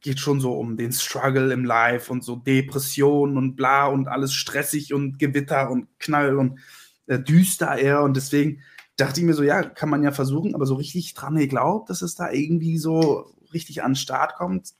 [0.00, 4.32] geht schon so um den Struggle im Life und so Depression und bla und alles
[4.34, 6.58] stressig und Gewitter und Knall und
[7.06, 8.02] äh, düster eher.
[8.02, 8.60] Und deswegen
[8.96, 12.02] dachte ich mir so, ja, kann man ja versuchen, aber so richtig dran geglaubt, dass
[12.02, 14.74] es da irgendwie so richtig an den Start kommt.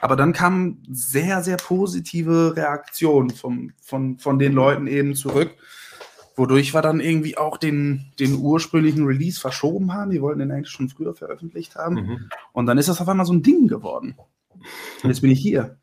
[0.00, 5.50] Aber dann kamen sehr, sehr positive Reaktionen vom, von, von den Leuten eben zurück
[6.36, 10.10] wodurch wir dann irgendwie auch den, den ursprünglichen Release verschoben haben.
[10.10, 11.94] Die wollten den eigentlich schon früher veröffentlicht haben.
[11.94, 12.30] Mhm.
[12.52, 14.14] Und dann ist das auf einmal so ein Ding geworden.
[15.02, 15.78] Und jetzt bin ich hier.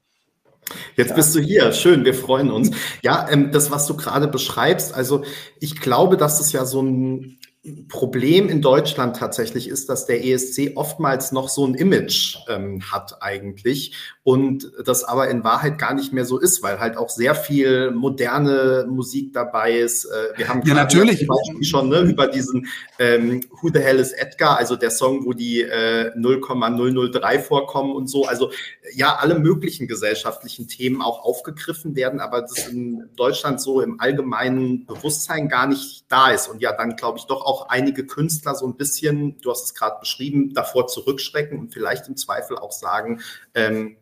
[0.95, 1.15] Jetzt ja.
[1.15, 1.73] bist du hier.
[1.73, 2.71] Schön, wir freuen uns.
[3.01, 5.23] Ja, ähm, das, was du gerade beschreibst, also
[5.59, 7.39] ich glaube, dass es ja so ein
[7.87, 13.21] Problem in Deutschland tatsächlich ist, dass der ESC oftmals noch so ein Image ähm, hat
[13.21, 17.35] eigentlich und das aber in Wahrheit gar nicht mehr so ist, weil halt auch sehr
[17.35, 20.05] viel moderne Musik dabei ist.
[20.05, 21.27] Äh, wir haben ja, natürlich.
[21.61, 22.67] schon ne, über diesen
[22.99, 28.07] ähm, Who the Hell is Edgar, also der Song, wo die äh, 0,003 vorkommen und
[28.07, 28.25] so.
[28.25, 28.51] Also
[28.93, 34.85] ja, alle möglichen gesellschaftlichen Themen auch aufgegriffen werden, aber das in Deutschland so im allgemeinen
[34.85, 38.55] Bewusstsein gar nicht da ist und ja, dann glaube ich doch auch auch einige Künstler
[38.55, 42.71] so ein bisschen, du hast es gerade beschrieben, davor zurückschrecken und vielleicht im Zweifel auch
[42.71, 43.21] sagen,
[43.53, 43.97] ähm,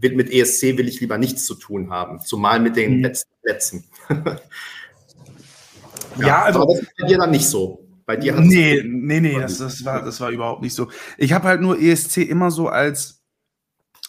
[0.00, 3.02] mit ESC will ich lieber nichts zu tun haben, zumal mit den mhm.
[3.02, 3.84] letzten Plätzen.
[6.18, 7.82] ja, ja, also aber das ist bei dir dann nicht so.
[8.06, 10.88] Bei dir nee, nee, nee, das, das, war, das war überhaupt nicht so.
[11.18, 13.24] Ich habe halt nur ESC immer so als,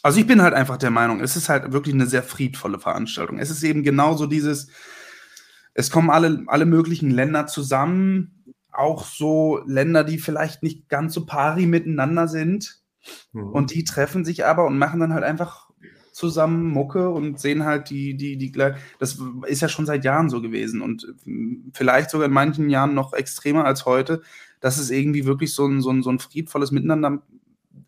[0.04, 3.40] also ich bin halt einfach der Meinung, es ist halt wirklich eine sehr friedvolle Veranstaltung.
[3.40, 4.70] Es ist eben genauso dieses,
[5.74, 11.26] es kommen alle, alle möglichen Länder zusammen, auch so Länder, die vielleicht nicht ganz so
[11.26, 12.80] pari miteinander sind.
[13.34, 13.50] Mhm.
[13.50, 15.68] Und die treffen sich aber und machen dann halt einfach
[16.12, 20.42] zusammen Mucke und sehen halt die, die, die, das ist ja schon seit Jahren so
[20.42, 21.14] gewesen und
[21.74, 24.24] vielleicht sogar in manchen Jahren noch extremer als heute,
[24.60, 27.22] dass es irgendwie wirklich so ein, so ein, so ein friedvolles Miteinander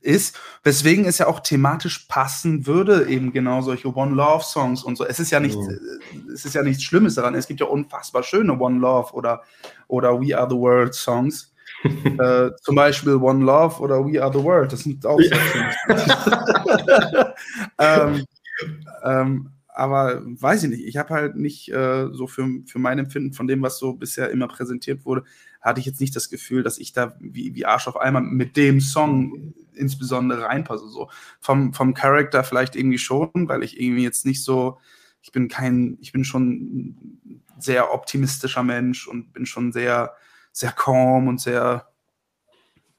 [0.01, 4.97] ist, weswegen es ja auch thematisch passen würde, eben genau solche One Love Songs und
[4.97, 5.05] so.
[5.05, 6.29] Es ist ja nicht, mhm.
[6.34, 7.36] es ist ja nichts Schlimmes daran.
[7.36, 9.43] Es gibt ja unfassbar schöne One Love oder,
[9.88, 11.53] oder We Are the World Songs.
[11.84, 14.72] Äh, zum Beispiel One Love oder We Are the World.
[14.72, 15.38] Das sind auch ja.
[17.80, 18.26] ähm,
[19.04, 20.86] ähm, aber weiß ich nicht.
[20.86, 24.30] Ich habe halt nicht äh, so für, für mein Empfinden von dem, was so bisher
[24.30, 25.24] immer präsentiert wurde,
[25.62, 28.58] hatte ich jetzt nicht das Gefühl, dass ich da wie, wie Arsch auf einmal mit
[28.58, 30.88] dem Song insbesondere reinpasse.
[30.89, 34.80] So vom, vom Charakter vielleicht irgendwie schon, weil ich irgendwie jetzt nicht so,
[35.22, 40.13] ich bin kein, ich bin schon ein sehr optimistischer Mensch und bin schon sehr,
[40.60, 41.88] sehr calm und sehr,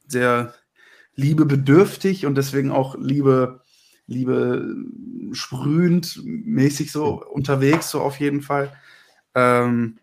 [0.07, 0.55] sehr
[1.15, 3.61] liebebedürftig und deswegen auch Liebe,
[4.07, 4.75] Liebe
[5.33, 8.73] sprühend mäßig so unterwegs, so auf jeden Fall.
[9.35, 9.99] Ähm,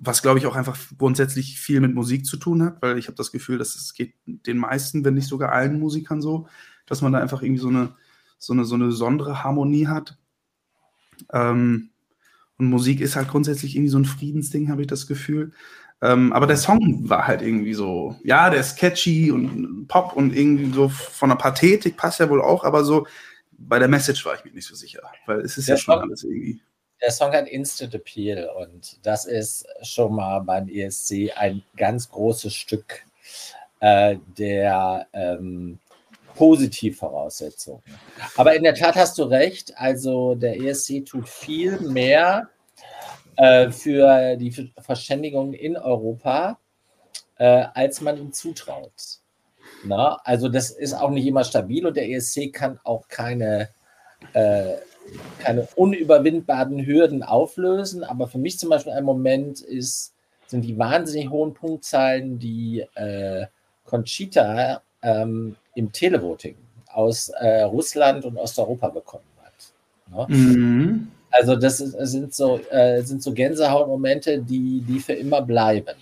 [0.00, 3.16] was, glaube ich, auch einfach grundsätzlich viel mit Musik zu tun hat, weil ich habe
[3.16, 6.48] das Gefühl, dass es geht den meisten, wenn nicht sogar allen Musikern so,
[6.84, 7.94] dass man da einfach irgendwie so eine,
[8.38, 10.18] so eine, so eine besondere Harmonie hat.
[11.32, 11.90] Ähm,
[12.58, 15.52] und Musik ist halt grundsätzlich irgendwie so ein Friedensding, habe ich das Gefühl.
[16.02, 20.36] Ähm, aber der Song war halt irgendwie so, ja, der ist catchy und Pop und
[20.36, 23.06] irgendwie so von der Pathetik passt ja wohl auch, aber so
[23.58, 25.94] bei der Message war ich mir nicht so sicher, weil es ist der ja schon
[25.94, 26.60] Song, alles irgendwie.
[27.00, 32.54] Der Song hat Instant Appeal und das ist schon mal beim ESC ein ganz großes
[32.54, 33.02] Stück
[33.80, 35.78] äh, der ähm,
[36.34, 37.82] Positivvoraussetzungen.
[38.36, 42.50] Aber in der Tat hast du recht, also der ESC tut viel mehr
[43.36, 46.58] äh, für die Verständigung in Europa,
[47.38, 48.92] äh, als man ihm zutraut.
[49.84, 53.68] Na, also das ist auch nicht immer stabil und der ESC kann auch keine,
[54.32, 54.74] äh,
[55.38, 58.04] keine unüberwindbaren Hürden auflösen.
[58.04, 60.14] Aber für mich zum Beispiel ein Moment ist,
[60.46, 63.46] sind die wahnsinnig hohen Punktzahlen, die äh,
[63.84, 66.56] Conchita ähm, im Televoting
[66.92, 70.28] aus äh, Russland und Osteuropa bekommen hat.
[70.28, 70.36] Ne?
[70.36, 71.12] Mhm.
[71.38, 75.96] Also das sind, so, äh, sind so Gänsehautmomente, die, die für immer bleiben.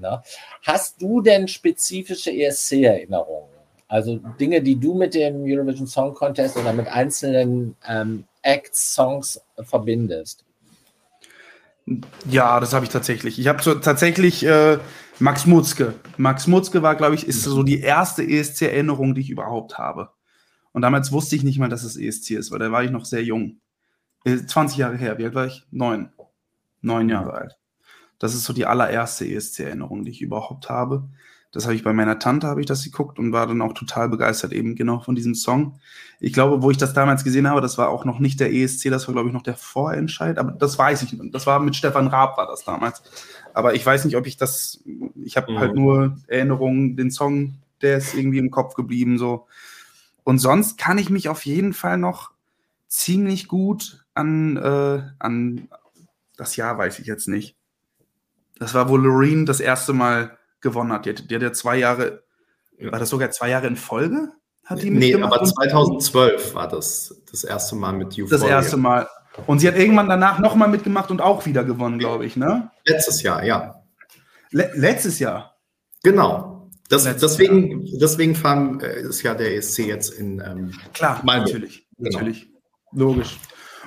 [0.00, 0.22] Ne?
[0.62, 3.50] Hast du denn spezifische ESC-Erinnerungen?
[3.88, 9.40] Also Dinge, die du mit dem Eurovision Song Contest oder mit einzelnen ähm, Acts, Songs
[9.60, 10.44] verbindest?
[12.30, 13.38] Ja, das habe ich tatsächlich.
[13.38, 14.78] Ich habe so, tatsächlich äh,
[15.18, 15.94] Max Mutzke.
[16.16, 20.10] Max Mutzke war, glaube ich, ist so die erste ESC-Erinnerung, die ich überhaupt habe.
[20.72, 23.04] Und damals wusste ich nicht mal, dass es ESC ist, weil da war ich noch
[23.04, 23.60] sehr jung.
[24.24, 25.18] 20 äh, Jahre her.
[25.18, 25.66] Wie alt war ich?
[25.70, 26.10] Neun.
[26.80, 27.58] Neun Jahre alt.
[28.18, 31.08] Das ist so die allererste ESC-Erinnerung, die ich überhaupt habe.
[31.54, 34.08] Das habe ich bei meiner Tante, habe ich das geguckt und war dann auch total
[34.08, 35.78] begeistert eben genau von diesem Song.
[36.18, 38.90] Ich glaube, wo ich das damals gesehen habe, das war auch noch nicht der ESC,
[38.90, 41.32] das war glaube ich noch der Vorentscheid, aber das weiß ich nicht.
[41.32, 43.04] Das war mit Stefan Raab war das damals.
[43.52, 44.82] Aber ich weiß nicht, ob ich das,
[45.22, 45.58] ich habe mhm.
[45.58, 49.46] halt nur Erinnerungen, den Song, der ist irgendwie im Kopf geblieben so.
[50.24, 52.32] Und sonst kann ich mich auf jeden Fall noch
[52.88, 55.68] ziemlich gut an, äh, an
[56.36, 57.56] das Jahr, weiß ich jetzt nicht.
[58.58, 61.06] Das war, wo Loreen das erste Mal gewonnen hat.
[61.06, 62.22] Die hat, die hat ja zwei Jahre,
[62.78, 62.92] ja.
[62.92, 64.30] war das sogar zwei Jahre in Folge?
[64.64, 68.28] Hat die nee, aber 2012 war das das erste Mal mit Euphoria.
[68.30, 69.08] Das erste Mal.
[69.46, 72.70] Und sie hat irgendwann danach nochmal mitgemacht und auch wieder gewonnen, glaube ich, ne?
[72.86, 73.82] Letztes Jahr, ja.
[74.50, 75.56] Le letztes Jahr?
[76.02, 76.70] Genau.
[76.88, 77.98] Das, deswegen, Jahr.
[78.00, 81.46] deswegen fahren, äh, ist ja der ESC jetzt in ähm, Klar, Malmö.
[81.46, 81.88] natürlich.
[81.98, 82.10] Genau.
[82.10, 82.48] Natürlich.
[82.92, 83.38] Logisch.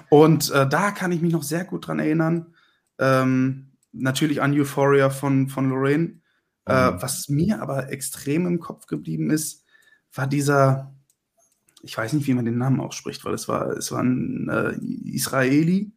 [0.10, 2.54] Und äh, da kann ich mich noch sehr gut dran erinnern.
[3.00, 6.22] Ähm, natürlich an Euphoria von, von Lorraine.
[6.68, 7.02] Äh, mhm.
[7.02, 9.64] was mir aber extrem im Kopf geblieben ist,
[10.14, 10.94] war dieser,
[11.82, 14.74] ich weiß nicht, wie man den Namen ausspricht, weil es war, es war ein äh,
[15.10, 15.94] Israeli,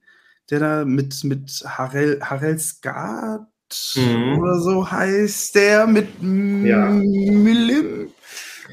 [0.49, 3.49] der da mit, mit Harel, Harel Skat
[3.97, 4.39] mhm.
[4.39, 6.89] oder so heißt der, mit ja.
[6.89, 8.09] Milim.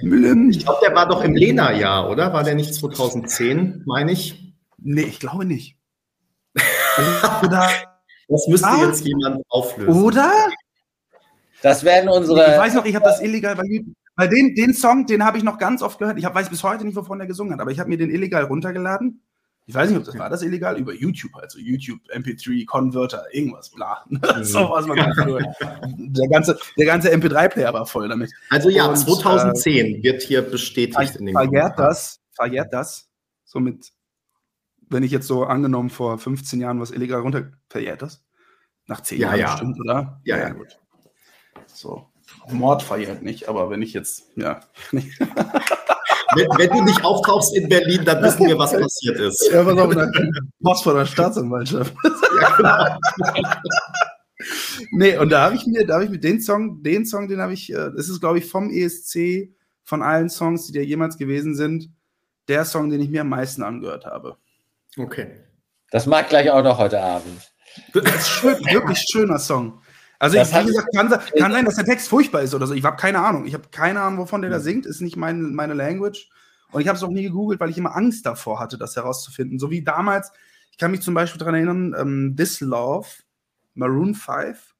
[0.04, 0.50] Milim.
[0.52, 2.32] Ich glaube, der war doch im Lena-Jahr, oder?
[2.32, 4.46] War der nicht 2010, meine ich?
[4.77, 5.77] Nee, ich glaube nicht.
[7.43, 7.69] oder,
[8.27, 10.03] das müsste ah, jetzt jemand auflösen.
[10.03, 10.31] Oder?
[11.61, 12.53] Das werden unsere.
[12.53, 13.95] Ich weiß noch, ich habe das illegal bei YouTube.
[14.15, 16.17] Weil den, den Song, den habe ich noch ganz oft gehört.
[16.17, 18.09] Ich hab, weiß bis heute nicht, wovon er gesungen hat, aber ich habe mir den
[18.09, 19.21] illegal runtergeladen.
[19.69, 23.69] Ich weiß nicht, ob das war das illegal über YouTube, also YouTube, MP3, Converter, irgendwas,
[23.69, 24.03] bla.
[24.09, 24.43] Mhm.
[24.43, 28.31] so was man der ganze, der ganze MP3-Player war voll damit.
[28.49, 33.09] Also ja, Und, 2010 äh, wird hier bestätigt in dem Verjährt das, verjährt das,
[33.43, 33.91] somit,
[34.89, 38.23] wenn ich jetzt so angenommen vor 15 Jahren was illegal runter, verjährt das?
[38.88, 39.52] Nach 10 ja, Jahren ja.
[39.52, 40.21] bestimmt, oder?
[40.23, 40.80] Ja, ja, gut.
[41.67, 42.10] So.
[42.52, 44.60] Mord verjährt nicht, aber wenn ich jetzt, ja.
[44.91, 45.06] wenn,
[46.58, 49.50] wenn, du nicht auftauchst in Berlin, dann wissen wir, was passiert ist.
[49.52, 50.12] Ja, was auch
[50.62, 51.93] Post von der Staatsanwaltschaft.
[52.41, 53.00] ja, genau.
[54.91, 57.41] nee, und da habe ich mir, da habe ich mir den Song, den Song, den
[57.41, 61.17] habe ich, äh, das ist, glaube ich, vom ESC, von allen Songs, die da jemals
[61.17, 61.89] gewesen sind,
[62.47, 64.38] der Song, den ich mir am meisten angehört habe.
[64.97, 65.43] Okay.
[65.91, 67.51] Das mag gleich auch noch heute Abend.
[67.93, 69.81] Das ist schön, wirklich schöner Song.
[70.19, 72.73] Also, ich, wie gesagt, kann, kann, sein, dass der Text furchtbar ist oder so.
[72.73, 73.45] Ich habe keine Ahnung.
[73.45, 74.63] Ich habe keine Ahnung, wovon der da hm.
[74.63, 74.86] singt.
[74.86, 76.30] Ist nicht mein, meine Language.
[76.72, 79.59] Und ich habe es auch nie gegoogelt, weil ich immer Angst davor hatte, das herauszufinden.
[79.59, 80.32] So wie damals,
[80.72, 83.07] ich kann mich zum Beispiel daran erinnern, ähm, This Love,
[83.76, 84.76] Maroon 5,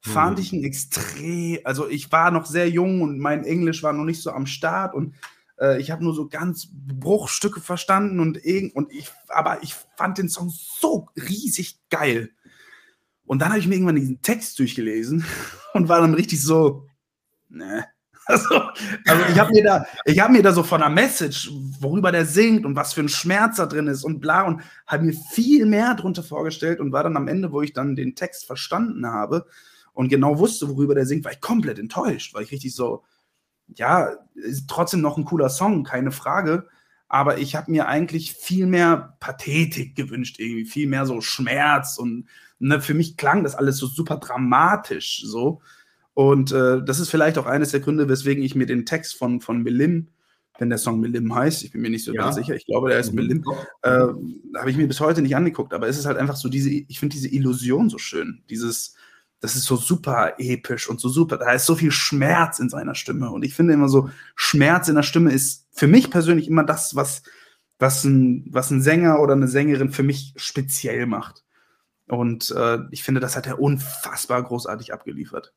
[0.00, 0.42] fand mhm.
[0.42, 4.22] ich ein extrem, also ich war noch sehr jung und mein Englisch war noch nicht
[4.22, 5.14] so am Start und
[5.60, 8.40] äh, ich habe nur so ganz Bruchstücke verstanden und,
[8.74, 12.30] und ich, aber ich fand den Song so riesig geil.
[13.26, 15.24] Und dann habe ich mir irgendwann diesen Text durchgelesen
[15.74, 16.86] und war dann richtig so,
[17.48, 17.86] ne.
[18.26, 18.60] Also,
[19.08, 19.86] also ich habe mir, da,
[20.22, 21.50] hab mir da so von der Message,
[21.80, 25.04] worüber der singt und was für ein Schmerz da drin ist und bla und habe
[25.04, 28.46] mir viel mehr drunter vorgestellt und war dann am Ende, wo ich dann den Text
[28.46, 29.46] verstanden habe
[29.94, 33.02] und genau wusste, worüber der singt, war ich komplett enttäuscht, weil ich richtig so,
[33.76, 36.66] ja, ist trotzdem noch ein cooler Song, keine Frage,
[37.08, 42.28] aber ich habe mir eigentlich viel mehr Pathetik gewünscht, irgendwie viel mehr so Schmerz und
[42.58, 45.60] ne, für mich klang das alles so super dramatisch so.
[46.14, 49.40] Und äh, das ist vielleicht auch eines der Gründe, weswegen ich mir den Text von,
[49.40, 50.08] von Melim,
[50.58, 52.22] wenn der Song Melim heißt, ich bin mir nicht so ja.
[52.22, 53.16] ganz sicher, ich glaube, der heißt mhm.
[53.16, 53.44] Melim,
[53.82, 56.70] äh, habe ich mir bis heute nicht angeguckt, aber es ist halt einfach so diese,
[56.70, 58.94] ich finde diese Illusion so schön, dieses,
[59.40, 62.94] das ist so super episch und so super, da ist so viel Schmerz in seiner
[62.94, 66.64] Stimme und ich finde immer so, Schmerz in der Stimme ist für mich persönlich immer
[66.64, 67.22] das, was,
[67.78, 71.42] was, ein, was ein Sänger oder eine Sängerin für mich speziell macht.
[72.06, 75.52] Und äh, ich finde, das hat er unfassbar großartig abgeliefert.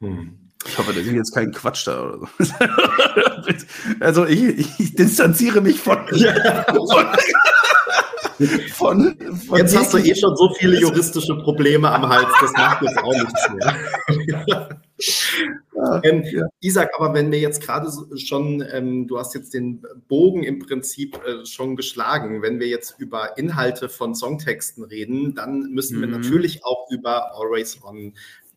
[0.00, 0.52] Hm.
[0.64, 2.54] Ich hoffe, das ist jetzt kein Quatsch da oder so.
[4.00, 5.98] also ich, ich, distanziere mich von.
[6.12, 6.64] Ja.
[8.72, 9.16] von,
[9.46, 12.98] von jetzt hast du eh schon so viele juristische Probleme am Hals, das macht jetzt
[12.98, 14.80] auch nichts mehr.
[16.04, 16.46] ähm, ja.
[16.60, 21.18] Isaac, aber wenn wir jetzt gerade schon, ähm, du hast jetzt den Bogen im Prinzip
[21.26, 26.02] äh, schon geschlagen, wenn wir jetzt über Inhalte von Songtexten reden, dann müssen mhm.
[26.02, 28.14] wir natürlich auch über Always On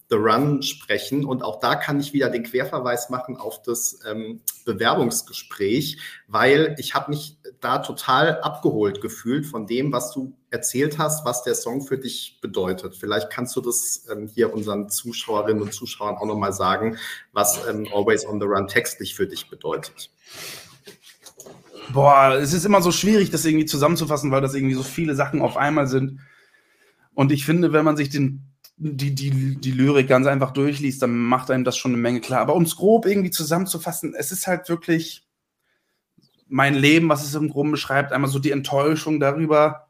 [0.09, 1.25] The Run sprechen.
[1.25, 5.97] Und auch da kann ich wieder den Querverweis machen auf das ähm, Bewerbungsgespräch,
[6.27, 11.43] weil ich habe mich da total abgeholt gefühlt von dem, was du erzählt hast, was
[11.43, 12.95] der Song für dich bedeutet.
[12.95, 16.97] Vielleicht kannst du das ähm, hier unseren Zuschauerinnen und Zuschauern auch nochmal sagen,
[17.33, 20.11] was ähm, Always on the Run textlich für dich bedeutet.
[21.93, 25.41] Boah, es ist immer so schwierig, das irgendwie zusammenzufassen, weil das irgendwie so viele Sachen
[25.41, 26.19] auf einmal sind.
[27.13, 31.17] Und ich finde, wenn man sich den die, die, die Lyrik ganz einfach durchliest, dann
[31.17, 32.41] macht einem das schon eine Menge klar.
[32.41, 35.25] Aber um es grob irgendwie zusammenzufassen, es ist halt wirklich
[36.47, 39.89] mein Leben, was es im Groben beschreibt, einmal so die Enttäuschung darüber,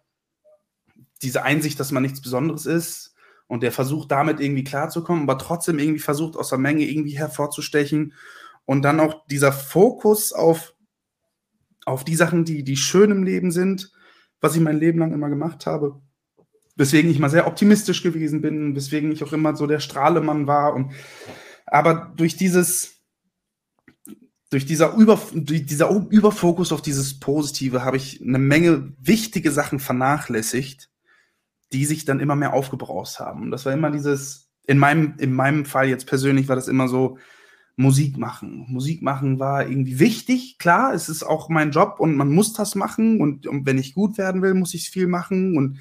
[1.22, 3.16] diese Einsicht, dass man nichts Besonderes ist
[3.48, 8.14] und der versucht damit irgendwie klarzukommen, aber trotzdem irgendwie versucht aus der Menge irgendwie hervorzustechen
[8.66, 10.76] und dann auch dieser Fokus auf,
[11.86, 13.92] auf die Sachen, die, die schön im Leben sind,
[14.40, 16.00] was ich mein Leben lang immer gemacht habe
[16.76, 20.74] weswegen ich mal sehr optimistisch gewesen bin, weswegen ich auch immer so der Strahlemann war.
[20.74, 20.92] Und
[21.66, 23.02] aber durch dieses,
[24.50, 29.80] durch dieser, Über, durch dieser Überfokus auf dieses Positive habe ich eine Menge wichtige Sachen
[29.80, 30.90] vernachlässigt,
[31.74, 33.44] die sich dann immer mehr aufgebraucht haben.
[33.44, 36.88] Und das war immer dieses, in meinem, in meinem Fall jetzt persönlich war das immer
[36.88, 37.18] so,
[37.78, 38.66] Musik machen.
[38.70, 42.76] Musik machen war irgendwie wichtig, klar, es ist auch mein Job und man muss das
[42.76, 45.80] machen und, und wenn ich gut werden will, muss ich viel machen und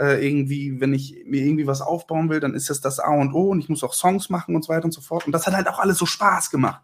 [0.00, 3.32] äh, irgendwie, wenn ich mir irgendwie was aufbauen will, dann ist das das A und
[3.32, 5.26] O und ich muss auch Songs machen und so weiter und so fort.
[5.26, 6.82] Und das hat halt auch alles so Spaß gemacht.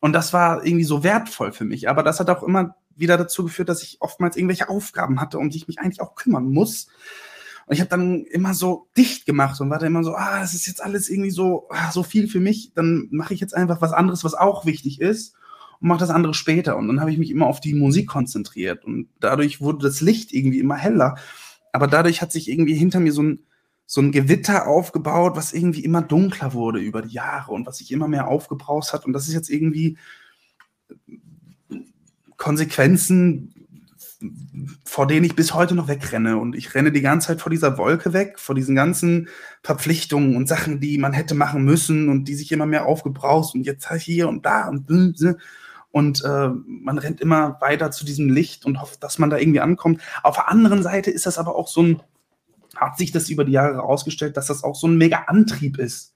[0.00, 1.88] Und das war irgendwie so wertvoll für mich.
[1.88, 5.50] Aber das hat auch immer wieder dazu geführt, dass ich oftmals irgendwelche Aufgaben hatte, um
[5.50, 6.88] die ich mich eigentlich auch kümmern muss.
[7.66, 10.54] Und ich habe dann immer so dicht gemacht und war dann immer so, ah, das
[10.54, 12.72] ist jetzt alles irgendwie so, ah, so viel für mich.
[12.74, 15.34] Dann mache ich jetzt einfach was anderes, was auch wichtig ist
[15.80, 16.76] und mache das andere später.
[16.76, 20.32] Und dann habe ich mich immer auf die Musik konzentriert und dadurch wurde das Licht
[20.32, 21.16] irgendwie immer heller
[21.72, 23.40] aber dadurch hat sich irgendwie hinter mir so ein,
[23.86, 27.90] so ein Gewitter aufgebaut, was irgendwie immer dunkler wurde über die Jahre und was sich
[27.90, 29.06] immer mehr aufgebraust hat.
[29.06, 29.96] Und das ist jetzt irgendwie
[32.36, 33.54] Konsequenzen,
[34.84, 36.38] vor denen ich bis heute noch wegrenne.
[36.38, 39.28] Und ich renne die ganze Zeit vor dieser Wolke weg, vor diesen ganzen
[39.62, 43.64] Verpflichtungen und Sachen, die man hätte machen müssen und die sich immer mehr aufgebraust und
[43.64, 44.88] jetzt hier und da und
[45.90, 49.60] und äh, man rennt immer weiter zu diesem Licht und hofft, dass man da irgendwie
[49.60, 50.00] ankommt.
[50.22, 52.02] Auf der anderen Seite ist das aber auch so ein,
[52.76, 56.14] hat sich das über die Jahre herausgestellt, dass das auch so ein mega Antrieb ist,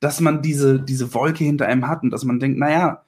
[0.00, 3.02] dass man diese, diese Wolke hinter einem hat und dass man denkt, naja,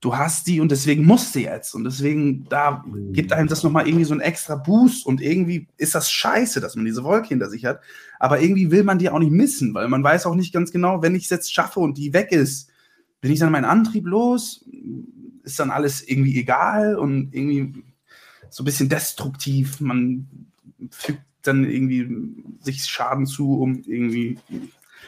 [0.00, 1.74] du hast die und deswegen musst du jetzt.
[1.74, 5.94] Und deswegen, da gibt einem das nochmal irgendwie so einen extra Boost und irgendwie ist
[5.94, 7.80] das scheiße, dass man diese Wolke hinter sich hat.
[8.18, 11.02] Aber irgendwie will man die auch nicht missen, weil man weiß auch nicht ganz genau,
[11.02, 12.70] wenn ich es jetzt schaffe und die weg ist,
[13.20, 14.64] bin ich dann meinen Antrieb los?
[15.44, 17.82] Ist dann alles irgendwie egal und irgendwie
[18.50, 19.80] so ein bisschen destruktiv.
[19.80, 20.26] Man
[20.90, 22.08] fügt dann irgendwie
[22.60, 24.38] sich Schaden zu, um irgendwie,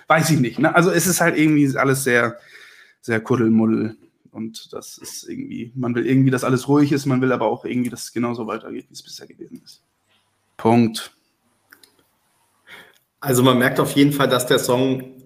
[0.09, 0.59] weiß ich nicht.
[0.59, 0.74] Ne?
[0.74, 2.39] Also es ist halt irgendwie alles sehr,
[3.01, 3.97] sehr kuddelmuddel.
[4.32, 7.64] Und das ist irgendwie, man will irgendwie, dass alles ruhig ist, man will aber auch
[7.64, 9.82] irgendwie, dass es genauso weitergeht, wie es bisher gewesen ist.
[10.57, 11.14] Punkt.
[13.20, 15.23] Also man merkt auf jeden Fall, dass der Song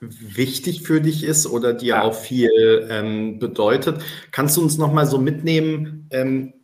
[0.00, 2.02] wichtig für dich ist oder dir ja.
[2.02, 4.02] auch viel ähm, bedeutet.
[4.30, 6.08] Kannst du uns noch mal so mitnehmen?
[6.10, 6.54] Ähm,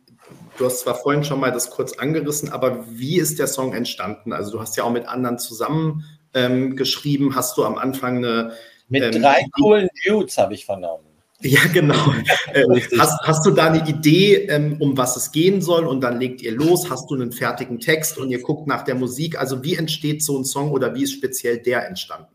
[0.57, 4.31] du hast zwar vorhin schon mal das kurz angerissen, aber wie ist der Song entstanden?
[4.31, 7.35] Also du hast ja auch mit anderen zusammen ähm, geschrieben.
[7.35, 8.53] Hast du am Anfang eine
[8.87, 11.03] mit ähm, drei coolen Dudes habe ich vernommen.
[11.41, 11.95] Ja, genau.
[12.53, 12.63] Äh,
[12.97, 16.41] hast, hast, du da eine Idee, ähm, um was es gehen soll und dann legt
[16.41, 16.89] ihr los?
[16.89, 19.37] Hast du einen fertigen Text und ihr guckt nach der Musik?
[19.37, 22.34] Also wie entsteht so ein Song oder wie ist speziell der entstanden?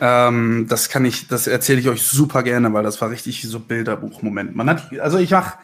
[0.00, 3.60] Ähm, das kann ich, das erzähle ich euch super gerne, weil das war richtig so
[3.60, 4.54] Bilderbuch-Moment.
[4.54, 5.58] Man hat, also ich mache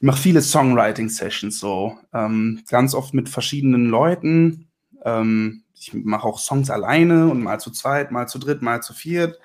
[0.00, 4.68] ich mach viele Songwriting-Sessions so, ähm, ganz oft mit verschiedenen Leuten.
[5.04, 8.94] Ähm, ich mache auch Songs alleine und mal zu zweit, mal zu dritt, mal zu
[8.94, 9.38] viert.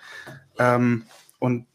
[0.60, 1.04] Ähm,
[1.40, 1.66] und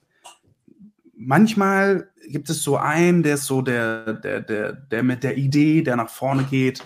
[1.16, 5.82] manchmal gibt es so einen, der ist so der, der, der, der mit der Idee,
[5.82, 6.84] der nach vorne geht.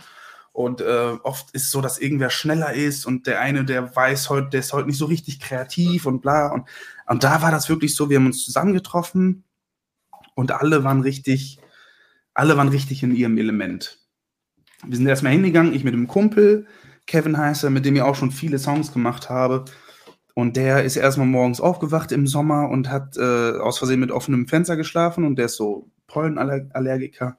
[0.52, 4.50] Und äh, oft ist so, dass irgendwer schneller ist und der eine, der weiß heute,
[4.50, 6.48] der ist heute nicht so richtig kreativ und bla.
[6.48, 6.68] Und,
[7.06, 9.44] und da war das wirklich so, wir haben uns zusammengetroffen
[10.34, 11.58] und alle waren richtig,
[12.34, 13.98] alle waren richtig in ihrem Element.
[14.84, 16.66] Wir sind erstmal hingegangen, ich mit dem Kumpel,
[17.06, 19.64] Kevin heißt er, mit dem ich auch schon viele Songs gemacht habe.
[20.34, 24.48] Und der ist erstmal morgens aufgewacht im Sommer und hat äh, aus Versehen mit offenem
[24.48, 27.36] Fenster geschlafen und der ist so Pollenallergiker.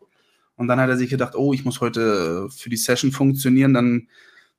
[0.63, 4.07] Und dann hat er sich gedacht, oh, ich muss heute für die Session funktionieren, dann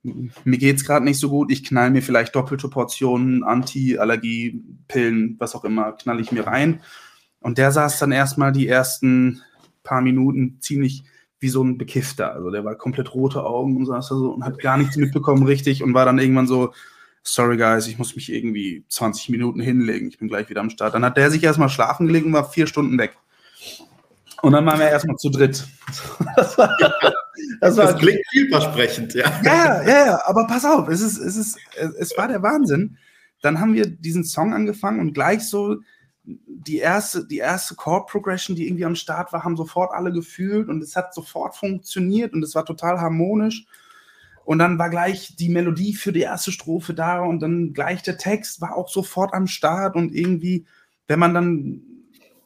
[0.02, 5.55] mir geht es gerade nicht so gut, ich knall mir vielleicht doppelte Portionen Anti-Allergie-Pillen, was
[5.55, 6.80] auch immer, knall ich mir rein.
[7.40, 9.40] Und der saß dann erstmal die ersten
[9.82, 11.05] paar Minuten ziemlich
[11.40, 12.32] wie so ein Bekiffter.
[12.32, 15.44] Also der war komplett rote Augen und saß da so und hat gar nichts mitbekommen
[15.44, 16.72] richtig und war dann irgendwann so,
[17.22, 20.94] sorry guys, ich muss mich irgendwie 20 Minuten hinlegen, ich bin gleich wieder am Start.
[20.94, 23.16] Dann hat der sich erstmal schlafen gelegt und war vier Stunden weg.
[24.45, 25.64] Und dann waren wir erstmal zu dritt.
[26.36, 26.76] Das, war,
[27.61, 29.24] das, war, das klingt vielversprechend, ja.
[29.45, 31.59] Ja, ja, ja, aber pass auf, es, ist, es, ist,
[31.99, 32.97] es war der Wahnsinn.
[33.40, 35.76] Dann haben wir diesen Song angefangen und gleich so
[36.24, 40.68] die erste, die erste Chord Progression, die irgendwie am Start war, haben sofort alle gefühlt
[40.68, 43.66] und es hat sofort funktioniert und es war total harmonisch.
[44.45, 48.18] Und dann war gleich die Melodie für die erste Strophe da und dann gleich der
[48.18, 50.66] Text war auch sofort am Start und irgendwie,
[51.07, 51.82] wenn man dann,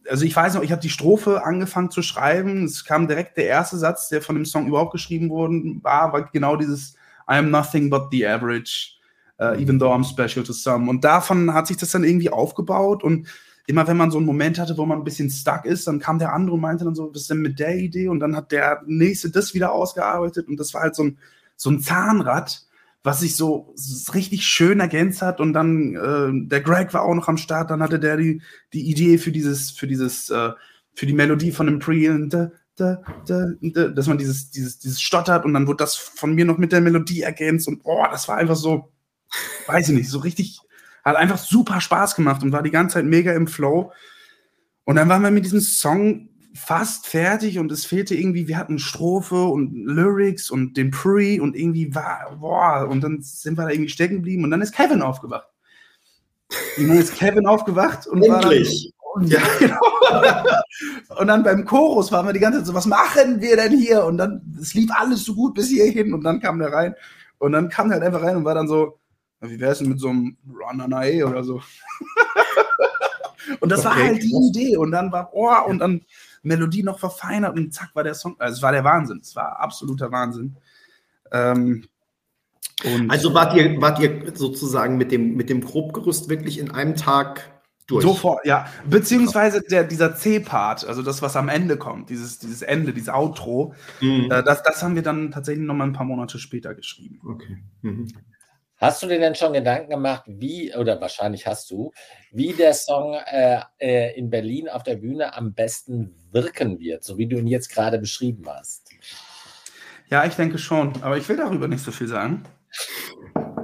[0.08, 3.46] also ich weiß noch, ich habe die Strophe angefangen zu schreiben, es kam direkt der
[3.46, 6.94] erste Satz, der von dem Song überhaupt geschrieben worden war, war genau dieses
[7.30, 8.96] I am nothing but the average,
[9.40, 10.88] uh, even though I'm special to some.
[10.88, 13.28] Und davon hat sich das dann irgendwie aufgebaut und
[13.66, 16.18] immer wenn man so einen Moment hatte, wo man ein bisschen stuck ist, dann kam
[16.18, 18.08] der andere und meinte dann so, was ist denn mit der Idee?
[18.08, 21.18] Und dann hat der nächste das wieder ausgearbeitet und das war halt so ein,
[21.54, 22.66] so ein Zahnrad,
[23.02, 23.74] was sich so
[24.12, 25.40] richtig schön ergänzt hat.
[25.40, 28.42] Und dann, äh, der Greg war auch noch am Start, dann hatte der die,
[28.72, 30.50] die Idee für dieses, für dieses, äh,
[30.94, 35.00] für die Melodie von dem Pre, da, da, da, da, dass man dieses, dieses, dieses
[35.00, 38.28] stottert und dann wurde das von mir noch mit der Melodie ergänzt und oh, das
[38.28, 38.92] war einfach so,
[39.66, 40.60] weiß ich nicht, so richtig
[41.04, 43.92] hat einfach super Spaß gemacht und war die ganze Zeit mega im Flow.
[44.84, 46.28] Und dann waren wir mit diesem Song
[46.58, 51.56] fast fertig und es fehlte irgendwie, wir hatten Strophe und Lyrics und den Pre und
[51.56, 55.02] irgendwie war, boah, und dann sind wir da irgendwie stecken geblieben und dann ist Kevin
[55.02, 55.48] aufgewacht.
[56.78, 58.92] Und dann ist Kevin aufgewacht und Endlich.
[59.00, 61.20] war dann, ja, genau.
[61.20, 64.04] und dann beim Chorus waren wir die ganze Zeit so, was machen wir denn hier?
[64.04, 66.94] Und dann, es lief alles so gut bis hierhin und dann kam der rein
[67.38, 68.98] und dann kam er halt einfach rein und war dann so,
[69.40, 71.60] wie wäre es denn mit so einem Run on A oder so?
[73.60, 74.76] und das okay, war halt die Idee.
[74.76, 76.02] Und dann war, oh, und dann
[76.42, 78.36] Melodie noch verfeinert und zack war der Song.
[78.38, 79.20] Also es war der Wahnsinn.
[79.22, 80.56] Es war absoluter Wahnsinn.
[81.32, 81.84] Ähm,
[83.08, 87.50] also wart ihr, wart ihr sozusagen mit dem, mit dem Grobgerüst wirklich in einem Tag
[87.88, 88.04] durch?
[88.04, 88.66] Sofort, ja.
[88.88, 93.74] Beziehungsweise der, dieser C-Part, also das, was am Ende kommt, dieses, dieses Ende, dieses Outro,
[94.00, 94.30] mhm.
[94.30, 97.20] äh, das, das haben wir dann tatsächlich noch mal ein paar Monate später geschrieben.
[97.26, 97.58] Okay.
[97.82, 98.08] Mhm.
[98.78, 101.90] Hast du dir denn schon Gedanken gemacht, wie, oder wahrscheinlich hast du,
[102.30, 107.18] wie der Song äh, äh, in Berlin auf der Bühne am besten wirken wird, so
[107.18, 108.88] wie du ihn jetzt gerade beschrieben hast?
[110.10, 112.44] Ja, ich denke schon, aber ich will darüber nicht so viel sagen.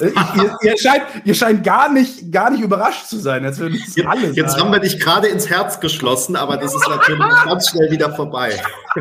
[0.00, 3.76] Äh, ihr, ihr, scheint, ihr scheint gar nicht, gar nicht überrascht zu sein, als würden
[3.76, 4.64] jetzt, alle Jetzt sagen.
[4.64, 8.60] haben wir dich gerade ins Herz geschlossen, aber das ist natürlich ganz schnell wieder vorbei.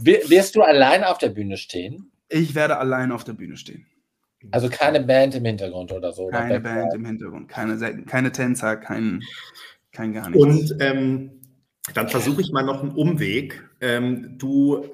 [0.00, 2.10] Wirst du alleine auf der Bühne stehen?
[2.34, 3.86] Ich werde allein auf der Bühne stehen.
[4.50, 6.26] Also keine Band im Hintergrund oder so.
[6.26, 9.22] Keine oder Band im Hintergrund, keine, keine Tänzer, kein,
[9.92, 10.72] kein gar nichts.
[10.72, 11.30] Und ähm,
[11.94, 13.62] dann versuche ich mal noch einen Umweg.
[13.80, 14.84] Ähm, du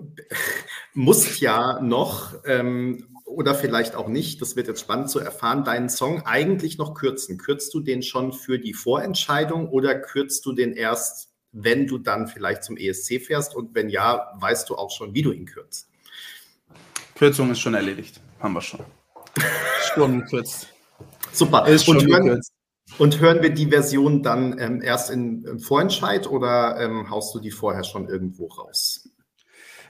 [0.94, 5.88] musst ja noch ähm, oder vielleicht auch nicht, das wird jetzt spannend zu erfahren, deinen
[5.88, 7.38] Song eigentlich noch kürzen.
[7.38, 12.28] Kürzt du den schon für die Vorentscheidung oder kürzt du den erst, wenn du dann
[12.28, 13.56] vielleicht zum ESC fährst?
[13.56, 15.89] Und wenn ja, weißt du auch schon, wie du ihn kürzt?
[17.20, 18.18] Kürzung ist schon erledigt.
[18.40, 18.80] Haben wir schon.
[19.92, 20.72] Schon gekürzt.
[21.32, 21.68] Super.
[21.68, 22.50] Ist schon und, hören, gekürzt.
[22.96, 27.38] und hören wir die Version dann ähm, erst in, im Vorentscheid oder ähm, haust du
[27.38, 29.06] die vorher schon irgendwo raus?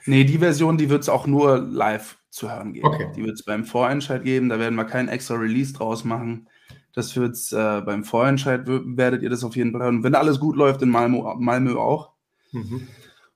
[0.05, 2.87] Nee, die Version, die wird es auch nur live zu hören geben.
[2.87, 3.09] Okay.
[3.15, 4.49] Die wird es beim Vorentscheid geben.
[4.49, 6.49] Da werden wir kein extra Release draus machen.
[6.91, 10.03] Das wird's äh, beim Vorentscheid werdet ihr das auf jeden Fall hören.
[10.03, 12.11] Wenn alles gut läuft in Malmö, Malmö auch.
[12.51, 12.89] Mhm.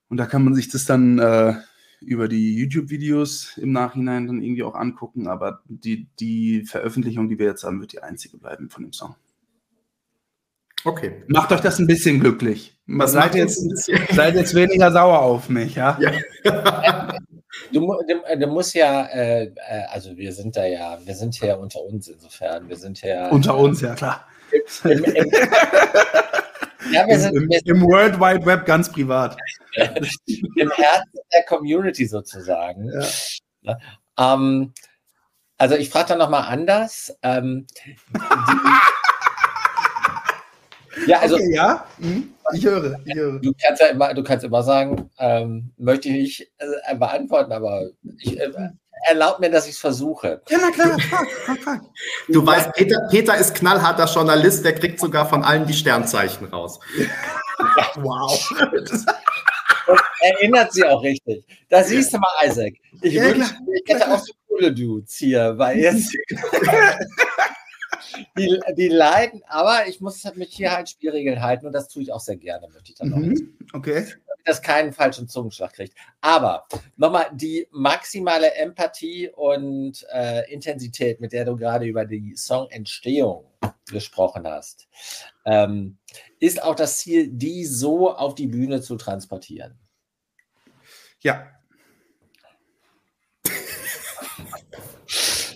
[0.10, 1.54] Und da kann man sich das dann äh,
[2.02, 5.28] über die YouTube-Videos im Nachhinein dann irgendwie auch angucken.
[5.28, 9.16] Aber die, die Veröffentlichung, die wir jetzt haben, wird die einzige bleiben von dem Song.
[10.84, 11.24] Okay.
[11.28, 12.78] Macht euch das ein bisschen glücklich.
[12.86, 13.60] Was seid, jetzt,
[14.12, 15.98] seid jetzt weniger sauer auf mich, ja?
[16.00, 17.14] ja.
[17.72, 19.52] Du, du, du, musst ja, äh, äh,
[19.90, 22.68] also wir sind da ja, wir sind ja unter uns insofern.
[22.70, 23.30] Wir sind ja.
[23.30, 24.28] Unter uns, ja klar.
[24.84, 25.32] Im, im, im,
[26.92, 29.38] ja, wir sind, Im, sind, Im, World Wide Web ganz privat.
[29.76, 32.92] Im Herzen der Community sozusagen.
[33.62, 33.78] Ja.
[34.18, 34.74] Ähm,
[35.58, 37.18] also ich frage dann nochmal anders.
[37.22, 37.96] Ähm, die,
[41.08, 41.36] ja, also.
[41.36, 42.34] Okay, ja, mhm.
[42.54, 43.40] ich höre, ich höre.
[43.40, 47.90] Du kannst ja immer, du kannst immer sagen, ähm, möchte ich nicht äh, beantworten, aber
[48.20, 48.52] ich, äh,
[49.08, 50.42] erlaub mir, dass ich es versuche.
[50.50, 51.82] Ja, na klar, fuck, fuck, fuck.
[52.28, 56.80] Du weißt, Peter, Peter ist knallharter Journalist, der kriegt sogar von allen die Sternzeichen raus.
[57.96, 58.52] wow.
[59.88, 61.46] Und erinnert sie auch richtig.
[61.70, 62.74] Da siehst du mal, Isaac.
[63.02, 66.16] Ich, ja, wünsche, ich hätte auch so coole Dudes hier, weil jetzt.
[68.38, 72.12] die, die leiden, aber ich muss mich hier halt Spielregeln halten und das tue ich
[72.12, 74.06] auch sehr gerne, möchte ich dann mhm, Okay.
[74.06, 75.96] Damit das keinen falschen Zungenschlag kriegt.
[76.22, 83.46] Aber nochmal die maximale Empathie und äh, Intensität, mit der du gerade über die Songentstehung
[83.88, 84.88] gesprochen hast,
[85.46, 85.98] ähm,
[86.40, 89.80] ist auch das Ziel, die so auf die Bühne zu transportieren.
[91.22, 91.48] Ja.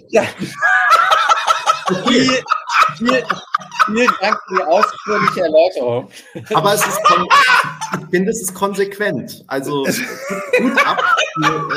[0.09, 0.23] ja.
[1.89, 2.43] Vielen,
[2.97, 3.25] vielen,
[3.85, 6.09] vielen Dank für die ausführliche Erläuterung.
[6.53, 6.99] Aber es ist,
[7.99, 9.43] ich finde, es ist konsequent.
[9.47, 11.03] Also gut ab,